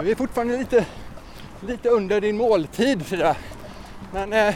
[0.00, 0.84] Vi är fortfarande lite,
[1.60, 3.36] lite under din måltid Frida.
[4.12, 4.54] Men eh,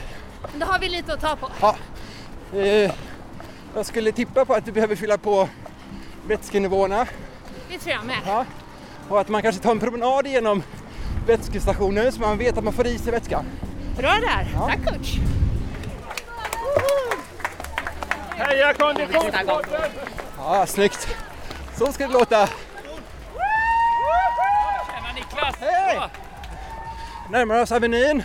[0.59, 1.49] Då har vi lite att ta på.
[1.61, 1.77] ja,
[2.59, 2.93] eh,
[3.75, 5.49] jag skulle tippa på att du behöver fylla på
[6.27, 7.07] vätskenivåerna.
[7.69, 8.19] Det tror jag med.
[8.27, 8.45] Ja.
[9.09, 10.63] Och att man kanske tar en promenad igenom
[11.27, 13.45] vätskestationen så man vet att man får i sig vätskan.
[13.97, 15.17] Bra där, tack coach.
[18.37, 19.91] Heja Konditionspodden!
[20.39, 21.17] Ja, snyggt.
[21.81, 22.47] Så ska det låta.
[22.47, 22.53] Tjena
[25.15, 25.55] Niklas!
[25.61, 26.01] Hej!
[27.31, 28.23] Närmar oss Avenyn.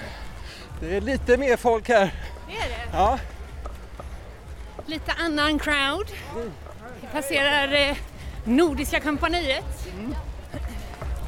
[0.80, 2.14] Det är lite mer folk här.
[2.48, 2.98] Det är det.
[2.98, 3.20] Ja,
[4.86, 6.12] Lite annan crowd.
[7.02, 7.96] Vi passerar eh,
[8.44, 9.66] Nordiska kompaniet.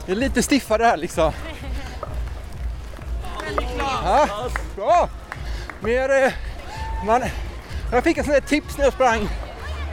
[0.05, 1.31] det är lite stiffare här liksom.
[3.79, 5.09] Ja, bra!
[5.79, 6.33] Mer, eh,
[7.05, 7.23] man,
[7.91, 9.29] jag fick en sån där tips när jag sprang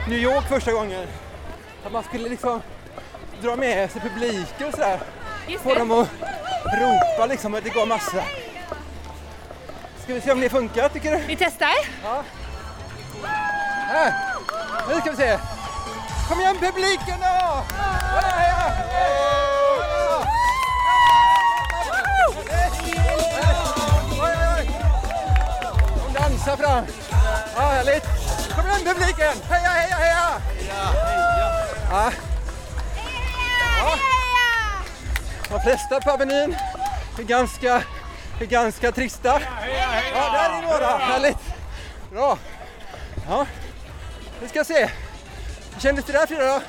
[0.07, 1.07] New York första gången.
[1.85, 2.61] Att man skulle liksom
[3.41, 4.99] dra med sig publiken och sådär.
[5.63, 6.07] Få dem att
[6.81, 8.23] ropa liksom och det går massa.
[10.03, 11.17] Ska vi se om det funkar tycker du?
[11.17, 11.75] Vi testar.
[13.87, 14.13] Här!
[14.89, 15.39] Nu ska vi se!
[16.29, 17.63] Kom igen publiken då!
[18.15, 18.73] Heja, heja!
[24.21, 24.69] Oj, oj!
[26.07, 26.85] De dansar fram.
[27.55, 28.05] Ja, härligt!
[28.55, 29.33] Kom igen publiken!
[29.49, 31.24] Heja, heja, heja!
[31.95, 32.11] Ja.
[33.77, 33.97] Ja.
[35.49, 36.55] De flesta på Avenyn
[37.19, 37.83] är ganska,
[38.41, 39.41] är ganska trista.
[40.13, 40.97] Ja, där är några.
[40.97, 41.37] Härligt!
[42.11, 42.37] Bra!
[43.29, 43.45] Ja,
[44.41, 44.89] vi ska se.
[45.73, 46.61] Hur kändes det där Frida då?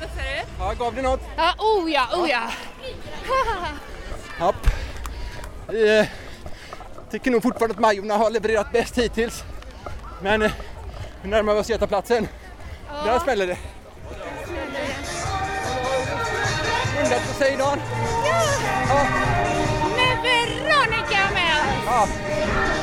[0.00, 0.42] Vad sa du?
[0.58, 1.20] Ja, gav det något?
[1.36, 2.50] Ja, oh ja, oh ja.
[4.38, 4.66] Japp.
[5.68, 6.06] Vi eh,
[7.10, 9.44] tycker nog fortfarande att Majorna har levererat bäst hittills.
[10.22, 10.52] Men eh,
[11.22, 12.28] nu närmar vi oss Götaplatsen.
[13.04, 13.58] Där smäller det.
[17.40, 17.78] Undat Poseidon.
[18.88, 19.06] Ja,
[19.96, 21.56] Med Veronica med!
[21.86, 22.06] ja.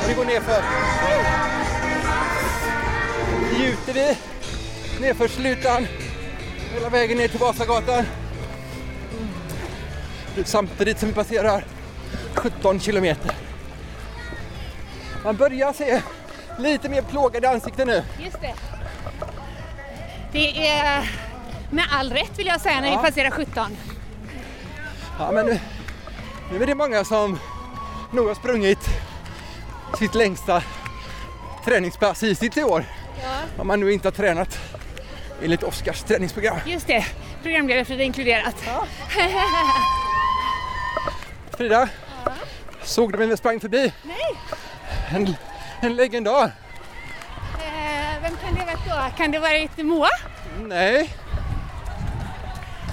[0.03, 0.63] Och vi går nerför.
[3.59, 4.17] Njuter vi
[5.01, 5.87] nerför slutan
[6.73, 8.05] hela vägen ner till Vasagatan.
[10.45, 11.63] Samtidigt som vi passerar
[12.35, 13.31] 17 kilometer.
[15.23, 16.01] Man börjar se
[16.59, 18.03] lite mer plågade ansikten nu.
[18.19, 18.53] Just det.
[20.31, 21.09] Det är
[21.71, 22.97] Med all rätt vill jag säga när Ja.
[23.01, 23.77] vi passerar 17.
[25.19, 25.59] Ja, men nu,
[26.51, 27.39] nu är det många som
[28.11, 28.79] nog har sprungit
[29.99, 30.63] sitt längsta
[31.65, 32.85] träningspass sitt i år.
[33.23, 33.61] Ja.
[33.61, 34.59] Om man nu inte har tränat
[35.43, 36.57] enligt Oskars träningsprogram.
[36.65, 37.05] Just det,
[37.43, 38.55] programledare Frida inkluderat.
[41.57, 41.89] Frida,
[42.83, 43.93] såg du vem vi sprang förbi?
[44.03, 44.37] Nej.
[45.09, 45.35] En,
[45.81, 46.51] en legendar.
[47.65, 49.17] Eh, vem kan det vara då?
[49.17, 50.09] Kan det vara ett Moa?
[50.59, 51.13] Nej,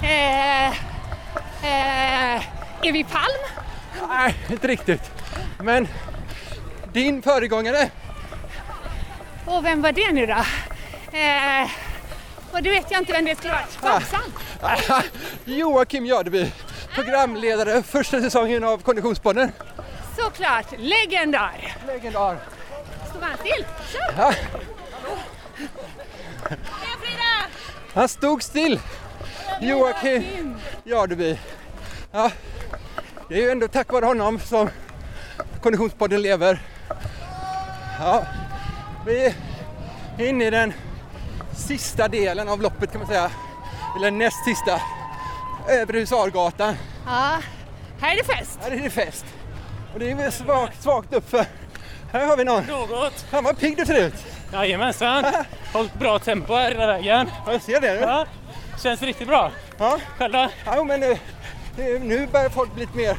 [0.03, 0.73] Eh,
[1.65, 3.67] eh, Evi Palm?
[4.09, 5.11] nej, inte riktigt.
[5.59, 5.87] Men
[6.93, 7.89] din föregångare.
[9.45, 10.33] Och vem var det nu då?
[11.17, 11.69] Eh,
[12.51, 13.93] och det vet jag inte vem det skulle vara.
[13.99, 14.21] Vasan?
[15.45, 16.51] Joakim Jardeby,
[16.93, 19.51] programledare första säsongen av Konditionspodden.
[20.17, 21.77] Såklart, legendar.
[21.87, 22.37] Legendar.
[23.09, 23.65] Står man still?
[23.91, 24.13] Kör!
[24.17, 24.33] Ja.
[26.49, 26.57] Hej
[27.01, 27.49] Frida!
[27.93, 28.79] Han stod still.
[29.61, 31.37] Joakim Jardeby.
[32.11, 32.31] Ja,
[33.29, 34.69] det är ju ändå tack vare honom som
[35.61, 36.59] Konditionspodden lever.
[37.99, 38.23] Ja,
[39.05, 39.25] vi
[40.17, 40.73] är inne i den
[41.55, 43.31] sista delen av loppet kan man säga.
[43.97, 44.81] Eller näst sista.
[45.69, 46.75] Över Husargatan.
[47.05, 47.37] Ja,
[48.01, 48.59] här är det fest.
[48.61, 49.25] Här är det fest.
[49.93, 51.45] Och det är väl svagt, svagt uppför.
[52.11, 52.63] Här har vi någon.
[52.65, 53.25] Något.
[53.31, 54.13] Fan vad pigg du ser ut.
[54.53, 55.25] Jajamensan.
[55.73, 57.29] Hållit bra tempo här hela vägen.
[57.45, 57.95] Ja, jag ser det.
[57.95, 58.25] Ja,
[58.83, 59.51] känns riktigt bra.
[59.77, 59.99] Ja.
[60.17, 60.49] Själv då?
[60.65, 61.17] Ja, men nu,
[61.77, 63.17] nu- nu börjar folk bli lite mer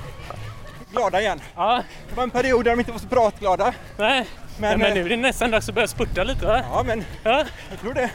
[0.93, 1.41] glada igen.
[1.57, 1.83] Ja.
[2.09, 3.75] Det var en period där de inte var så pratglada.
[3.99, 4.27] Nej,
[4.59, 6.63] Men, men, men eh, nu är det nästan dags att börja spurta lite va?
[6.73, 7.45] Ja, men Ja.
[7.71, 8.11] jag tror det.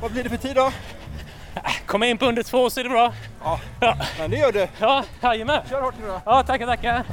[0.00, 0.72] Vad blir det för tid då?
[1.86, 3.12] Komma in på under två så är det bra.
[3.44, 4.68] Ja, Ja, men det gör du.
[4.80, 5.62] ja jajamän.
[5.70, 6.20] Kör hårt nu då.
[6.26, 7.04] Ja, tackar, tackar.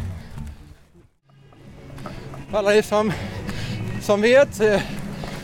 [2.54, 3.14] Alla er som,
[4.02, 4.82] som vet eh,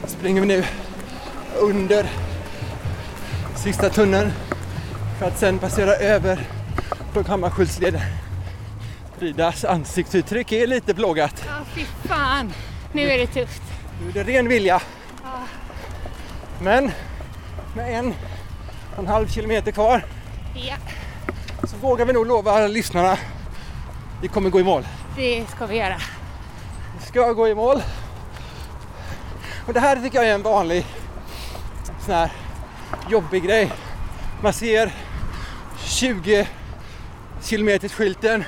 [0.07, 0.63] springer vi nu
[1.59, 2.05] under
[3.63, 4.31] sista tunneln
[5.19, 6.47] för att sen passera över
[7.27, 8.01] Hammarskjöldsleden.
[9.19, 11.43] Fridas ansiktsuttryck är lite plågat.
[11.47, 12.53] Ja, fy fan.
[12.93, 13.61] Nu är det tufft.
[14.01, 14.81] Nu är det ren vilja.
[15.23, 15.29] Ja.
[16.61, 16.91] Men
[17.75, 18.13] med en
[18.93, 20.05] och en halv kilometer kvar
[20.55, 20.75] Ja,
[21.63, 23.17] så vågar vi nog lova lyssnarna
[24.21, 24.87] vi kommer gå i mål.
[25.15, 25.97] det ska vi göra.
[26.99, 27.83] Vi ska gå i mål.
[29.67, 30.85] Och det här tycker jag är en vanlig
[32.05, 32.31] sån här
[33.09, 33.71] jobbig grej.
[34.43, 34.91] Man ser
[35.83, 36.47] 20
[37.43, 38.43] kilometers skylten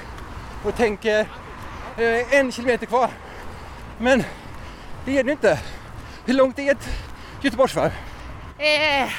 [0.64, 1.20] och tänker
[1.98, 3.10] eh, en kilometer kvar.
[3.98, 4.24] Men
[5.06, 5.60] det är det inte.
[6.26, 6.90] Hur långt är ett
[7.42, 7.92] Göteborgsvarv?
[8.58, 9.10] Eh,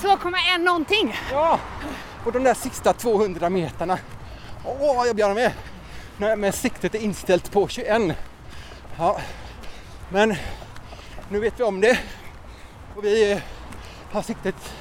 [0.00, 1.16] 2,1 någonting.
[1.32, 1.60] Ja,
[2.24, 3.98] och de där sista 200 meterna.
[4.64, 5.52] Åh, jag blir med.
[6.16, 8.16] Nej, men siktet är inställt på 21.
[8.98, 9.20] Ja,
[10.08, 10.34] men
[11.28, 11.98] nu vet vi om det.
[12.96, 13.40] Och vi
[14.16, 14.74] har siktet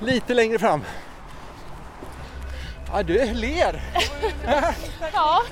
[0.00, 0.84] lite längre fram.
[2.92, 3.82] Ja, du ler.
[5.12, 5.42] Ja,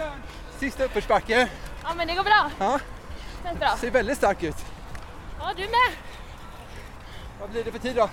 [0.58, 1.48] Sista uppförsbacke.
[1.82, 2.50] ja men det går bra.
[2.58, 2.78] Ja,
[3.44, 3.76] Känns bra.
[3.80, 4.56] ser väldigt stark ut.
[5.40, 5.92] Ja, du med.
[7.40, 8.08] Vad blir det för tid då?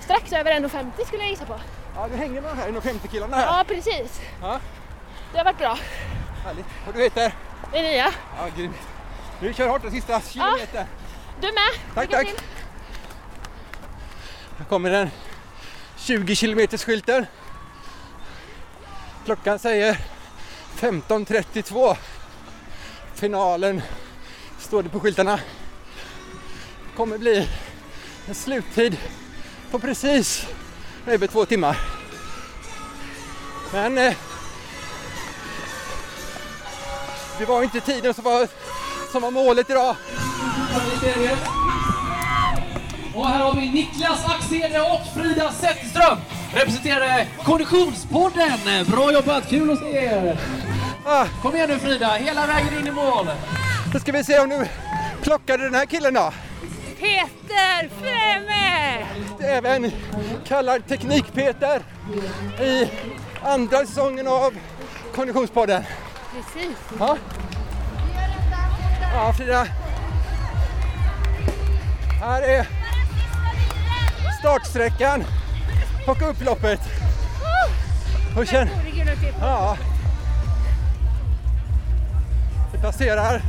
[0.00, 1.60] Strax över 1,50 skulle jag gissa på.
[1.96, 3.46] Ja, du hänger med de här 150 killarna här.
[3.58, 4.20] Ja, precis.
[4.42, 4.60] Ja.
[5.32, 5.78] Det har varit bra.
[6.44, 6.66] Härligt.
[6.86, 7.34] Och du heter?
[7.72, 8.12] Det nya.
[8.38, 8.76] Ja, grymt.
[9.40, 10.86] Du kör hårt den sista kilometern.
[11.40, 11.94] Du med.
[11.94, 12.26] Tack, Lycka tack.
[12.28, 12.40] till.
[14.60, 15.10] Här kommer den
[15.96, 17.26] 20 km skylten.
[19.24, 19.98] Klockan säger
[20.76, 21.96] 15.32.
[23.14, 23.82] Finalen
[24.58, 25.40] står det på skyltarna.
[26.96, 27.48] Kommer bli
[28.28, 28.96] en sluttid
[29.70, 30.46] på precis
[31.06, 31.80] över två timmar.
[33.72, 34.14] Men eh,
[37.38, 38.48] det var inte tiden som var,
[39.12, 39.96] som var målet idag.
[43.20, 46.18] Och här har vi Niklas Axén och Frida Zetterström
[46.54, 48.84] representerar Konditionspodden.
[48.86, 50.38] Bra jobbat, kul att se er!
[51.42, 53.26] Kom igen nu Frida, hela vägen in i mål.
[53.92, 54.66] Då ska vi se om du
[55.22, 56.32] plockade den här killen då.
[57.00, 59.06] Peter Fremme!
[59.40, 59.92] Även
[60.46, 61.82] kallad Teknik-Peter
[62.60, 62.88] i
[63.42, 64.54] andra säsongen av
[65.14, 65.82] Konditionspodden.
[66.34, 66.76] Precis.
[66.98, 67.16] Ja.
[69.14, 69.66] Ja, Frida.
[72.20, 72.79] Här är
[74.40, 75.24] startsträckan
[76.06, 76.80] och upploppet.
[78.36, 78.68] Och känn...
[79.40, 79.76] Ja.
[82.72, 83.42] Vi passerar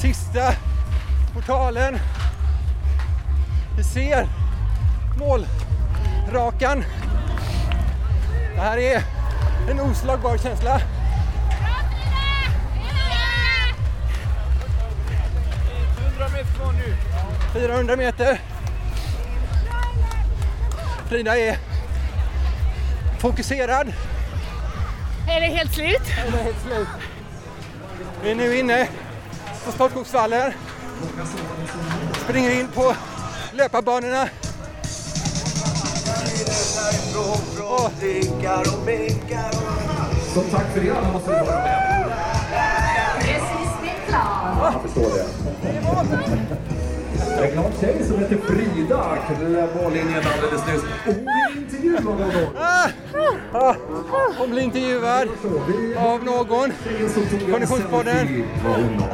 [0.00, 0.52] sista
[1.34, 1.98] portalen.
[3.76, 4.28] Vi ser
[5.18, 6.84] målrakan.
[8.54, 9.02] Det här är
[9.70, 10.80] en oslagbar känsla.
[15.98, 16.96] 100 meter kvar nu.
[17.52, 18.53] 400 meter.
[21.08, 21.58] Frida är
[23.18, 23.92] fokuserad.
[25.28, 26.02] Är det helt slut?
[26.32, 26.88] Det är helt slut.
[28.22, 28.88] Vi är nu inne
[29.64, 30.52] på Sportskogsvallen.
[32.24, 32.94] Springer in på
[33.52, 34.28] löparbanorna.
[37.16, 37.90] Och
[40.34, 41.84] Så tack för det alla måste vi vara med.
[44.62, 46.83] Jag förstår det.
[47.42, 50.82] En glad tjej som heter Frida klev mållinjen alldeles nyss.
[51.06, 52.56] Och hon är intervjuad av någon.
[52.58, 52.88] Ah!
[53.52, 53.74] Ah!
[54.38, 55.28] Hon blir intervjuad
[55.98, 56.72] av någon.
[57.50, 58.44] Konditionspodden.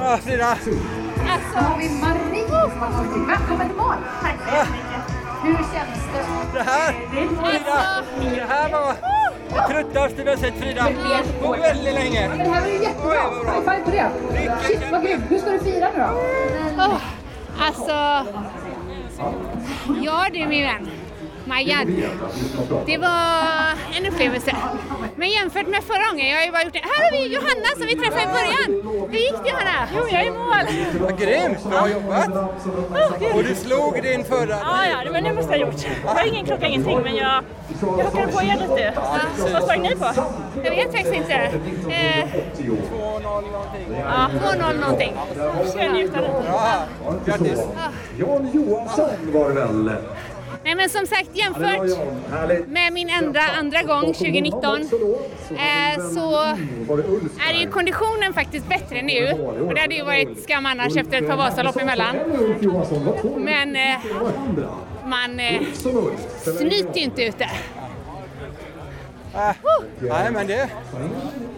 [0.00, 0.46] Ah, Frida.
[0.46, 3.28] Alltså, har vi Marie som har kommit.
[3.28, 3.94] Välkommen till mål!
[4.22, 5.00] Tack så jättemycket.
[5.42, 6.58] Hur känns det?
[6.58, 8.04] Det här, Frida,
[8.36, 8.94] det här var
[9.48, 10.86] det tröttaste vi har sett Frida
[11.42, 12.28] på väldigt länge.
[12.28, 13.14] Men det här var ju jättebra.
[13.14, 14.10] High five på det.
[14.66, 15.24] Shit vad grymt.
[15.28, 15.98] Hur ska du fira nu
[16.78, 17.00] då?
[17.58, 17.92] Alltså...
[20.02, 20.88] Ja du min vän.
[21.50, 21.86] My God.
[22.86, 23.18] Det var
[23.96, 24.56] en upplevelse.
[25.16, 26.84] Men jämfört med förra gången, jag har ju bara gjort det.
[26.92, 28.70] Här har vi Johanna som vi träffade i början.
[29.10, 29.88] Hur gick det Johanna?
[29.96, 30.66] Jo, jag är i mål.
[31.00, 32.28] Vad grymt, bra jobbat!
[33.34, 34.48] Och du slog din förra.
[34.62, 35.82] Ja, ja, men det måste jag ha gjort.
[36.04, 37.44] Jag har ingen klocka, ingenting, men jag,
[37.98, 38.92] jag hakade på er lite.
[39.52, 40.06] Vad sprang ni på?
[40.64, 41.34] Jag vet faktiskt inte.
[41.34, 42.26] Eh,
[42.58, 44.02] 2-0 någonting.
[44.04, 45.14] ja, 2-0 någonting.
[45.76, 46.32] Jag njuta lite?
[46.42, 46.86] Bra,
[47.26, 47.60] grattis!
[48.18, 49.90] Jan Johansson var det väl?
[50.64, 51.98] Nej men som sagt jämfört
[52.66, 56.38] med min andra, andra gång 2019 eh, så
[57.48, 59.32] är ju konditionen faktiskt bättre nu.
[59.66, 62.16] Och det hade ju varit skam annars efter ett par Vasalopp emellan.
[63.36, 63.98] Men eh,
[65.06, 65.62] man eh,
[66.58, 67.50] snyter ju inte ut det.
[69.34, 69.56] Äh,
[69.98, 70.68] nej, men det...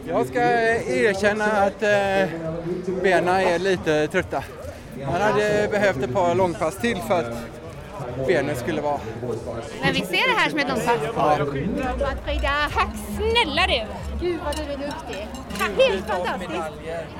[0.08, 2.28] Jag ska erkänna att eh,
[3.02, 4.44] benen är lite trötta.
[5.06, 7.61] Man hade behövt ett par långpass till för att
[8.26, 8.98] benen skulle vara...
[9.82, 10.96] Men vi ser det här som ett långpass.
[11.16, 11.36] Ja.
[12.24, 12.50] Frida!
[12.74, 13.82] Tack snälla du!
[14.26, 15.28] Gud vad du är duktig!
[15.78, 16.52] Helt fantastiskt!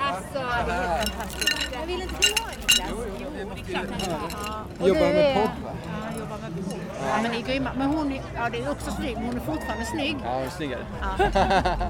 [0.00, 1.68] Alltså, det är helt fantastiskt.
[1.80, 2.28] Jag vill inte bli
[2.60, 2.90] Niklas.
[2.90, 4.86] Jo, det är klart han ska.
[4.86, 5.70] Jobbar med podd, va?
[5.86, 6.78] Ja, jobbar med podd.
[7.08, 7.70] Ja, men det är grymma.
[7.76, 10.16] Men hon är, ja, det är också snygg, men hon är fortfarande snygg.
[10.24, 10.86] Ja, hon är snyggare.
[11.34, 11.46] Ja.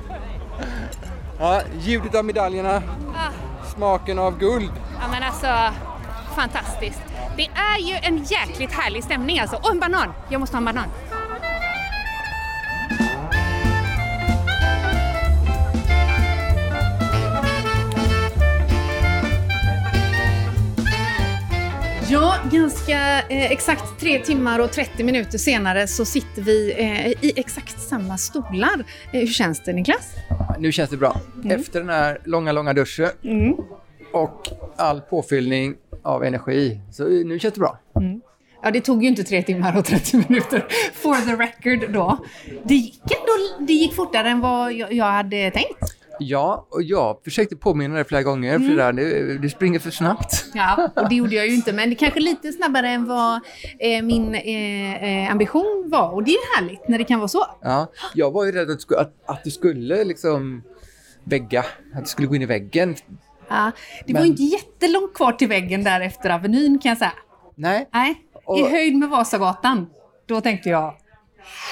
[1.38, 2.82] Ja, ljudet av medaljerna,
[3.16, 4.70] Ah, smaken av guld.
[5.00, 5.78] ja, men alltså,
[6.36, 7.02] fantastiskt.
[7.36, 9.56] Det är ju en jäkligt härlig stämning alltså.
[9.56, 10.12] Och en banan!
[10.30, 10.88] Jag måste ha en banan.
[22.10, 27.32] Ja, ganska eh, exakt tre timmar och 30 minuter senare så sitter vi eh, i
[27.36, 28.84] exakt samma stolar.
[29.12, 30.14] Eh, hur känns det Niklas?
[30.58, 31.20] Nu känns det bra.
[31.50, 33.54] Efter den här långa, långa duschen Mm.
[34.12, 37.78] Och all påfyllning av energi, så nu känns det bra.
[38.62, 42.18] Ja, det tog ju inte tre timmar och 30 minuter, for the record då.
[42.64, 45.96] Det gick ändå det gick fortare än vad jag, hade tänkt.
[46.18, 48.68] Ja, och jag försökte påminna dig flera gånger, Mm.
[48.68, 48.92] Frida.
[48.92, 50.44] Du, du springer för snabbt.
[50.54, 53.40] Ja, och det gjorde jag ju inte, men det kanske lite snabbare än vad
[53.78, 56.14] eh, min eh, eh, ambition var.
[56.14, 57.44] Och det är härligt när det kan vara så.
[57.62, 60.62] Ja, jag var ju rädd att, att, att du skulle liksom
[61.24, 62.96] vägga, att du skulle gå in i väggen.
[63.52, 63.70] Ja,
[64.06, 67.12] det var Men- ju inte jättelångt kvar till väggen där efter Avenyn kan jag säga.
[67.54, 67.88] Nej.
[67.92, 69.86] Nej, i Och- höjd med Vasagatan.
[70.26, 70.94] Då tänkte jag,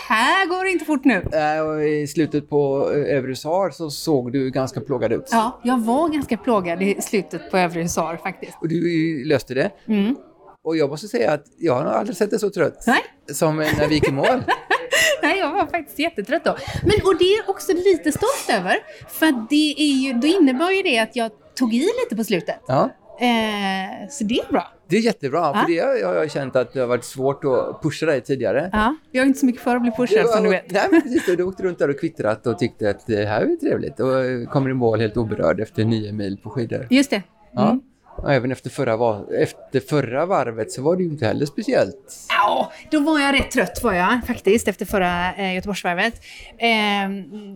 [0.08, 1.28] här går det inte fort nu.
[1.32, 5.28] Äh, och I slutet på eh, Övre Husar så såg du ganska plågad ut.
[5.30, 8.58] Ja, jag var ganska plågad i slutet på Övre Husar faktiskt.
[8.60, 9.70] Och du löste det.
[9.88, 10.16] Mm.
[10.64, 13.00] Och jag måste säga att jag har aldrig sett dig så trött Nej.
[13.32, 14.26] som när vi gick i mål.
[15.22, 16.56] Nej, jag var faktiskt jättetrött då.
[16.82, 18.76] Men, och det är jag också lite stolt över.
[19.08, 22.56] För det är ju, då innebar ju det att jag tog i lite på slutet.
[22.66, 22.90] Ja,
[23.22, 24.72] Eh, så det är bra.
[24.88, 25.54] det är jättebra, Ja.
[25.66, 28.70] för det har jag känt att det har varit svårt att pusha dig tidigare.
[28.72, 30.70] Ja, jag är inte så mycket för att bli pushad som du vet.
[30.72, 31.26] Nej, men precis.
[31.36, 34.00] Du åkte runt där och kvittrat och tyckte att det här är trevligt.
[34.00, 36.86] Och kommer i mål helt oberörd efter nio mil på skidor.
[36.90, 37.22] Just det.
[37.52, 37.78] Ja.
[38.16, 42.26] Och även efter förra, var efter förra varvet så var det ju inte heller speciellt.
[42.28, 46.14] Ja, då var jag rätt trött var jag faktiskt efter förra eh, Göteborgsvarvet.
[46.58, 46.68] Eh,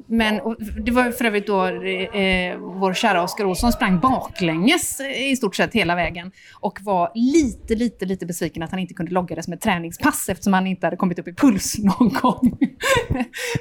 [0.07, 0.41] men
[0.85, 5.37] det var för övrigt då eh, eh, vår kära Oskar Olsson sprang baklänges eh, i
[5.37, 9.37] stort sett hela vägen och var lite, lite, lite besviken att han inte kunde logga
[9.37, 12.59] det som ett träningspass eftersom han inte hade kommit upp i puls någon gång.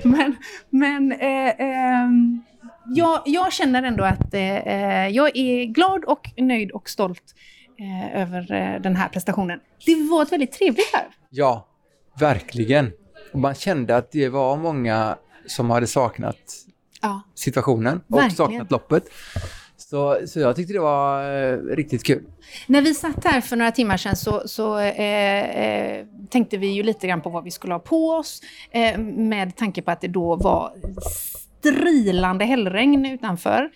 [0.03, 0.35] men
[0.69, 2.43] men eh, ehm,
[2.87, 7.23] jag, jag känner ändå att eh, eh, jag är glad och nöjd och stolt
[7.79, 9.59] eh, över eh, den här prestationen.
[9.85, 11.11] Det var ett väldigt trevligt varv.
[11.29, 11.67] Ja,
[12.19, 12.91] verkligen.
[13.33, 15.17] Och man kände att det var många
[15.47, 16.37] som hade saknat
[17.01, 17.21] Ja.
[17.35, 18.35] situationen och Verkligen.
[18.35, 19.03] saknat loppet.
[19.77, 22.23] Så Så, jag tyckte det var eh, riktigt kul.
[22.67, 26.83] När vi satt här för några timmar sedan så, så eh, eh, tänkte vi ju
[26.83, 30.07] lite grann på vad vi skulle ha på oss eh, med tanke på att det
[30.07, 30.73] då var
[31.63, 33.69] strilande hällregn utanför.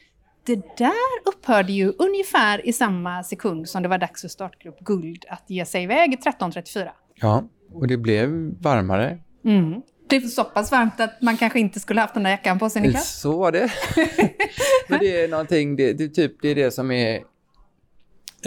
[0.45, 0.93] Det där
[1.25, 5.65] upphörde ju ungefär i samma sekund som det var dags för startgrupp Guld att ge
[5.65, 6.89] sig iväg 13.34.
[7.15, 8.29] Ja, och det blev
[8.61, 9.19] varmare.
[9.45, 9.81] Mm.
[10.09, 12.69] Det var så pass varmt att man kanske inte skulle haft den där jackan på
[12.69, 13.19] sig, Niklas.
[13.19, 13.71] Så var det.
[14.89, 17.21] Men det är någonting, det, det, typ, det är det som är är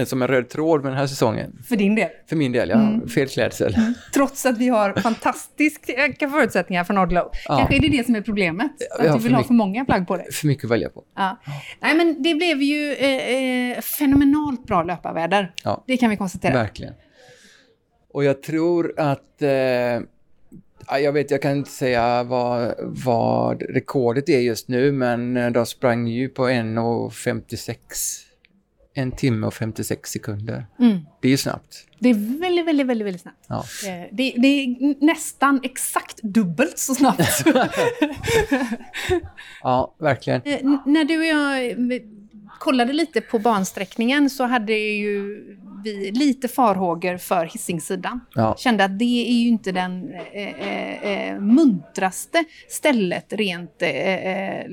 [0.04, 1.62] som en röd tråd med den här säsongen.
[1.68, 2.08] För din del?
[2.28, 2.76] För min del, ja.
[2.76, 3.08] Mm.
[3.08, 3.76] Fel klädsel.
[4.14, 7.30] Trots att vi har fantastiska förutsättningar för Nordlow.
[7.48, 7.56] Ja.
[7.56, 8.70] Kanske är det det som är problemet?
[8.98, 10.32] Att du för vill ha för många plagg på dig?
[10.32, 11.04] För mycket att välja på.
[11.16, 11.40] Ja.
[11.80, 15.54] Nej, men det blev ju eh, eh, fenomenalt bra löparväder.
[15.64, 15.84] Ja.
[15.86, 16.54] Det kan vi konstatera.
[16.54, 16.94] Verkligen.
[18.12, 19.42] Och jag tror att...
[19.42, 19.50] Eh,
[20.88, 25.50] ja, jag vet, jag kan inte säga vad, vad rekordet är just nu, men eh,
[25.50, 28.29] de sprang ju på 1.56.
[28.94, 30.66] En timme och 56 sekunder.
[30.78, 30.98] Mm.
[31.20, 31.86] Det är ju snabbt.
[31.98, 33.46] Det är väldigt, väldigt, väldigt, väldigt snabbt.
[33.48, 33.64] Ja.
[33.88, 37.44] Eh, Det, det är nästan exakt dubbelt så snabbt.
[39.62, 40.42] Ja, verkligen.
[40.44, 41.76] Eh, n- när du och jag eh,
[42.58, 45.44] kollade lite på bansträckningen så hade ju
[45.84, 48.20] vi lite farhågor för Hisingssidan.
[48.34, 48.56] Ja.
[48.58, 54.64] Kände att det är ju inte den eh, eh, eh, muntraste stället rent eh, eh,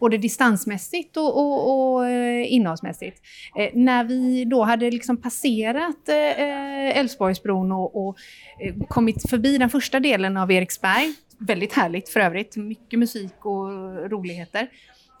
[0.00, 3.22] både distansmässigt och, och, och eh, innehållsmässigt.
[3.56, 6.08] Eh, när vi då hade liksom passerat
[6.94, 8.16] Älvsborgsbron och, och
[8.88, 13.68] kommit förbi den första delen av Eriksberg, väldigt härligt för övrigt, mycket musik och
[14.10, 14.68] roligheter,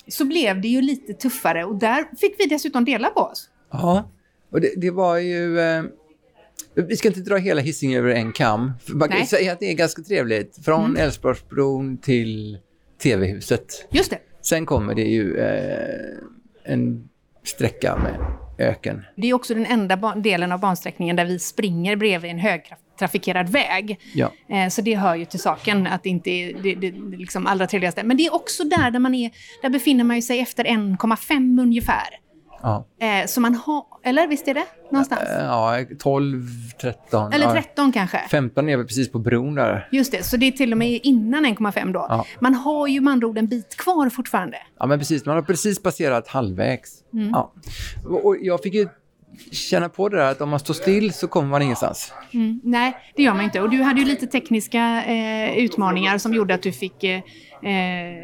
[0.08, 3.48] så blev det ju lite tuffare och där fick vi dessutom dela på oss.
[3.72, 4.10] Ja,
[4.50, 5.60] och det, det var ju...
[5.60, 5.82] Eh,
[6.74, 8.72] vi ska inte dra hela Hisingen över en kam.
[8.88, 9.26] Man kan Nej.
[9.26, 10.64] säga att det är ganska trevligt.
[10.64, 10.96] Från Mm.
[11.02, 12.58] Älvsborgsbron till
[13.02, 13.88] TV-huset.
[13.90, 14.18] Just det.
[14.42, 17.08] Sen kommer det ju eh, en
[17.44, 18.16] sträcka med
[18.68, 19.02] öken.
[19.16, 23.98] Det är också den enda delen av bansträckningen där vi springer bredvid en högtrafikerad väg.
[24.14, 24.32] Ja.
[24.50, 27.46] Eh, Så det hör ju till saken att det inte är det, det, det liksom
[27.46, 28.02] allra trevligaste.
[28.02, 29.30] Men det är också där, där man är,
[29.62, 32.08] där befinner man ju sig efter 1,5 ungefär.
[32.62, 35.22] Ja, Eh, Så man har, eller visst är det någonstans?
[35.22, 36.46] Eh, ja 12,
[36.80, 37.32] 13.
[37.32, 37.52] Eller ja.
[37.52, 38.18] 13 kanske?
[38.30, 39.88] 15 är väl precis på bron där.
[39.92, 42.06] Just det, så det är till och med innan 1,5 då.
[42.08, 42.26] Ja.
[42.40, 44.56] Man har ju med andra ord en bit kvar fortfarande.
[44.78, 45.26] Ja, men precis.
[45.26, 46.90] Man har precis passerat halvvägs.
[47.12, 47.30] Mm.
[47.30, 47.52] Ja.
[48.04, 48.88] Och och jag fick ju
[49.52, 52.12] känna på det där att om man står still så kommer man ingenstans.
[52.32, 53.60] Mm, nej, det gör man inte.
[53.60, 57.16] Och du hade ju lite tekniska eh, utmaningar som gjorde att du fick eh,
[57.62, 58.14] eh,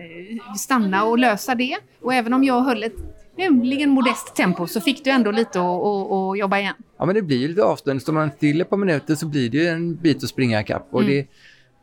[0.58, 1.76] stanna och lösa det.
[2.02, 2.92] Och även om jag höll ett
[3.36, 6.74] tämligen modest tempo så fick du ändå lite att- att att jobba igen.
[6.98, 8.02] Ja, men det blir ju lite avstånd.
[8.02, 10.88] Står man still ett par minuter så blir det ju en bit att springa ikapp.
[10.90, 11.12] Och Mm.
[11.14, 11.26] det,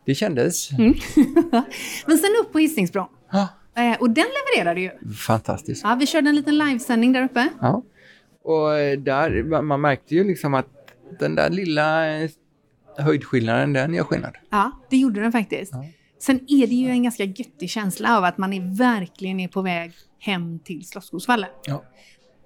[0.05, 0.69] det kändes
[2.07, 3.07] Men sen upp på Hisingsbron.
[3.31, 3.47] Ja.
[3.77, 4.25] Eh, och den
[4.55, 5.13] levererade ju.
[5.13, 5.81] fantastiskt.
[5.83, 7.47] Ja, vi körde en liten livesändning där uppe.
[7.61, 7.83] Ja.
[8.43, 10.67] Och eh, där, man- märkte ju liksom att
[11.19, 12.29] den där lilla eh,
[12.97, 14.33] höjdskillnaden, den gör skillnad.
[14.49, 15.73] Ja, det gjorde den faktiskt.
[16.19, 19.61] Sen är det ju en ganska göttig känsla av att man är verkligen är på
[19.61, 19.91] väg
[20.25, 21.49] hem till Slottsskogsvallen.
[21.65, 21.83] Ja.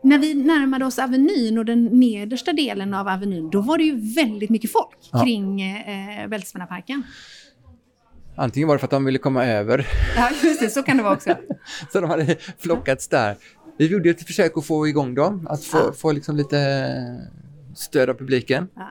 [0.03, 4.13] När vi närmade oss Avenyn och den nedersta delen av Avenyn, då var det ju
[4.15, 5.23] väldigt mycket folk Ja.
[5.23, 7.03] kring eh, Bältesmännarparken.
[8.35, 11.03] Antingen var det för att de ville komma över, Ja, just det, så kan det
[11.03, 11.35] vara också.
[11.91, 13.35] så de hade flockats där.
[13.77, 16.95] Vi gjorde ett försök att få igång dem, att få, få liksom lite
[17.75, 18.67] stöd av publiken.
[18.75, 18.89] Ja.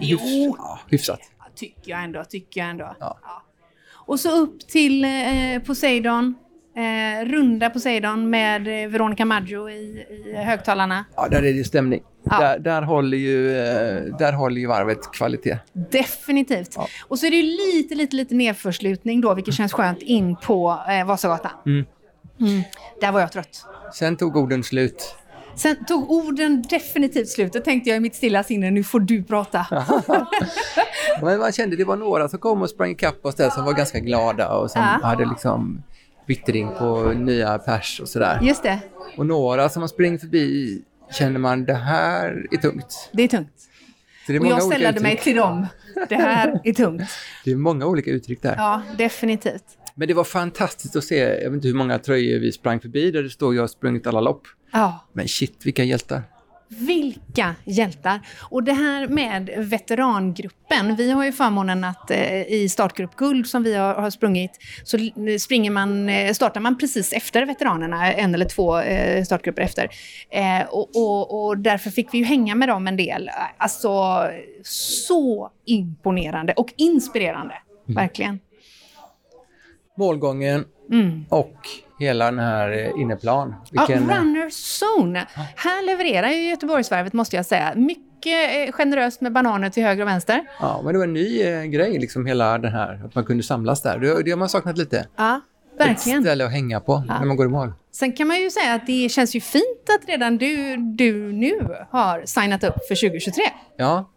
[0.00, 0.18] Jo!
[0.58, 1.20] Ja, hyfsat.
[1.38, 2.96] Ja, tycker jag ändå, tycker jag ändå.
[3.00, 3.18] Ja.
[4.06, 6.34] Och så upp till eh, Poseidon,
[6.76, 11.04] eh, runda Poseidon med eh, Veronica Maggio i, i högtalarna.
[11.16, 12.02] Ja, där är det stämning.
[12.24, 12.38] Ja.
[12.40, 15.58] Där, där, håller ju, eh, där håller ju varvet kvalitet.
[15.72, 16.76] Definitivt.
[17.08, 20.78] Och så är det ju lite, lite, lite nedförslutning då, vilket känns skönt, in på
[20.88, 21.50] eh, Vasagatan.
[21.66, 21.84] Mm.
[22.40, 22.62] Mm.
[23.00, 23.66] Där var jag trött.
[23.94, 25.16] Sen tog orden slut.
[25.54, 27.52] Sen tog orden definitivt slut.
[27.52, 29.66] Då tänkte jag i mitt stilla sinne, nu får du prata.
[31.22, 33.72] Men man kände det var några som kom och sprang ikapp oss där som var
[33.72, 35.08] ganska glada och som Ja.
[35.08, 35.82] hade liksom
[36.26, 38.38] vittring på nya pers och sådär.
[38.42, 38.78] Just det,
[39.16, 43.10] Och några som man springer förbi känner man det här är tungt.
[43.12, 43.52] det är tungt.
[44.26, 45.66] Det är Och jag ställde mig till dem.
[46.08, 47.02] Det här är tungt.
[47.44, 48.54] Det är många olika uttryck där.
[48.56, 49.64] Ja, definitivt.
[49.94, 53.10] Men det var fantastiskt att se, jag vet inte hur många tröjor vi sprang förbi
[53.10, 54.42] där det står jag har sprungit alla lopp.
[54.72, 55.08] Ja.
[55.12, 56.22] Men shit vilka hjältar.
[56.78, 58.20] Vilka hjältar!
[58.50, 60.96] Och det här med veterangruppen.
[60.96, 64.50] Vi har ju förmånen att eh, i startgrupp Guld som vi har, sprungit
[64.84, 64.98] så
[65.40, 69.88] springer man, eh, startar man precis efter veteranerna, en eller två eh, startgrupper efter.
[70.70, 73.30] Och, och, och därför fick vi ju hänga med dem en del.
[73.56, 74.22] Alltså
[74.62, 77.54] så imponerande och inspirerande.
[77.86, 78.38] Verkligen.
[79.96, 81.24] Målgången Mm.
[81.28, 81.54] och
[82.02, 83.54] hela den här eh, inneplan.
[83.70, 85.26] Ja, Vilken, runner zone.
[85.56, 87.72] Här levererar ju Göteborgsvarvet måste jag säga.
[87.76, 90.40] Mycket eh, generöst med bananer till höger och vänster.
[90.60, 93.42] ja, men det var en ny eh, grej, liksom hela den här, att man kunde
[93.42, 93.98] samlas där.
[93.98, 95.06] Det, det har man saknat lite.
[95.16, 95.40] Ja,
[95.74, 96.22] Ett verkligen.
[96.22, 97.18] ställe att hänga på Ja.
[97.18, 97.72] när man går i mål.
[97.92, 99.62] Sen kan man ju säga att det känns ju fint
[100.00, 103.42] att redan du, du nu har signat upp för 2023.
[103.76, 104.08] Ja.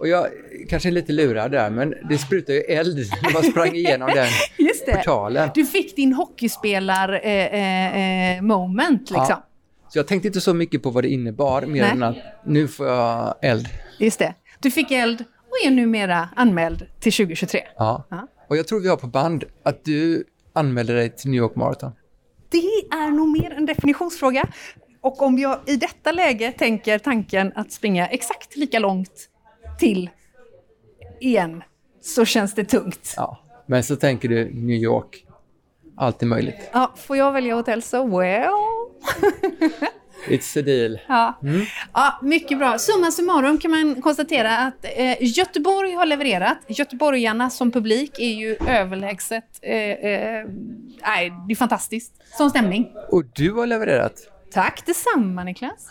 [0.00, 0.26] Och jag
[0.68, 4.26] kanske är lite lurad där, men det sprutar ju eld när man sprang igenom den
[4.58, 4.92] Just det.
[4.92, 5.50] portalen.
[5.54, 9.26] Du fick din hockeyspelar-moment liksom.
[9.28, 9.46] Ja.
[9.88, 11.90] Så jag tänkte inte så mycket på vad det innebar, mer Nej.
[11.90, 13.68] än att nu får jag eld.
[13.98, 14.34] Just det.
[14.60, 17.60] Du fick eld och är numera anmäld till 2023.
[17.76, 18.06] Ja.
[18.10, 18.26] Ja.
[18.48, 21.92] Och jag tror vi har på band att du anmälde dig till New York Marathon.
[22.48, 24.48] Det är nog mer en definitionsfråga.
[25.00, 29.29] Och om jag i detta läge tänker tanken att springa exakt lika långt
[29.80, 30.10] till
[31.20, 31.62] igen
[32.00, 33.14] så känns det tungt.
[33.16, 33.38] Ja.
[33.66, 35.24] Men så tänker du New York,
[35.96, 36.70] allt är möjligt.
[36.72, 38.50] Ja, får jag välja hotell så well.
[40.28, 41.00] It's a deal.
[41.08, 41.38] Ja.
[41.42, 41.66] Mm.
[41.92, 42.78] Ja, mycket bra.
[42.78, 46.58] Summa summarum kan man konstatera att eh, Göteborg har levererat.
[46.68, 49.44] Göteborgarna som publik är ju överlägset...
[49.62, 50.46] Eh, eh,
[51.02, 52.12] nej, det är fantastiskt.
[52.38, 52.92] Sån stämning.
[53.08, 54.14] Och du har levererat.
[54.52, 55.90] Tack detsamma Niklas.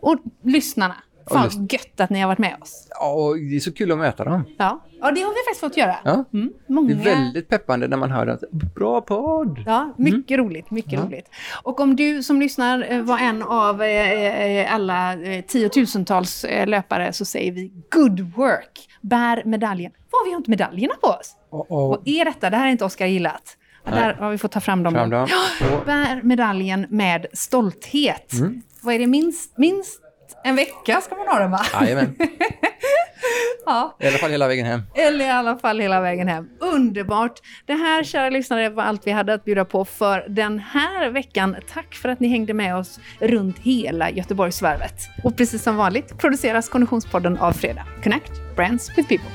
[0.00, 0.96] Och lyssnarna.
[1.30, 2.86] Fan vad gött att ni har varit med oss.
[2.90, 4.44] Ja, och det är så kul att möta dem.
[4.58, 5.96] Ja, ja det har vi faktiskt fått göra.
[6.04, 6.24] Ja.
[6.32, 6.94] Mm, många...
[6.94, 8.40] Det är väldigt peppande när man hör att
[8.74, 9.62] bra podd.
[9.66, 11.00] Ja, mycket roligt, mycket Ja.
[11.00, 11.26] roligt.
[11.62, 15.14] Och om du som lyssnar eh, var en av eh, eh, alla
[15.46, 18.88] tiotusentals löpare så säger vi good work.
[19.00, 19.92] Bär medaljen.
[20.24, 21.36] Vi har inte medaljerna på oss?
[21.50, 22.50] Och, och, Vad är detta?
[22.50, 23.56] Det här är inte Oskar gillat.
[23.84, 24.94] Ja, där har vi fått ta fram dem.
[24.94, 25.28] Fram dem.
[25.60, 28.32] Ja, Bär medaljen med stolthet.
[28.32, 28.62] Mm.
[28.82, 29.06] Vad är det?
[29.06, 30.00] Minst, minst
[30.44, 31.60] en vecka ska man ha den va?
[31.80, 32.16] Jajamän.
[33.66, 33.96] ja.
[34.00, 34.82] I alla fall hela vägen hem.
[34.94, 36.48] Eller i alla fall hela vägen hem.
[36.60, 37.32] Underbart!
[37.66, 41.56] Det här, kära lyssnare, var allt vi hade att bjuda på för den här veckan.
[41.72, 44.94] Tack för att ni hängde med oss runt hela Göteborgsvarvet.
[45.24, 47.84] Och precis som vanligt produceras Konditionspodden av Fredag.
[48.02, 49.30] Connect Brands with People.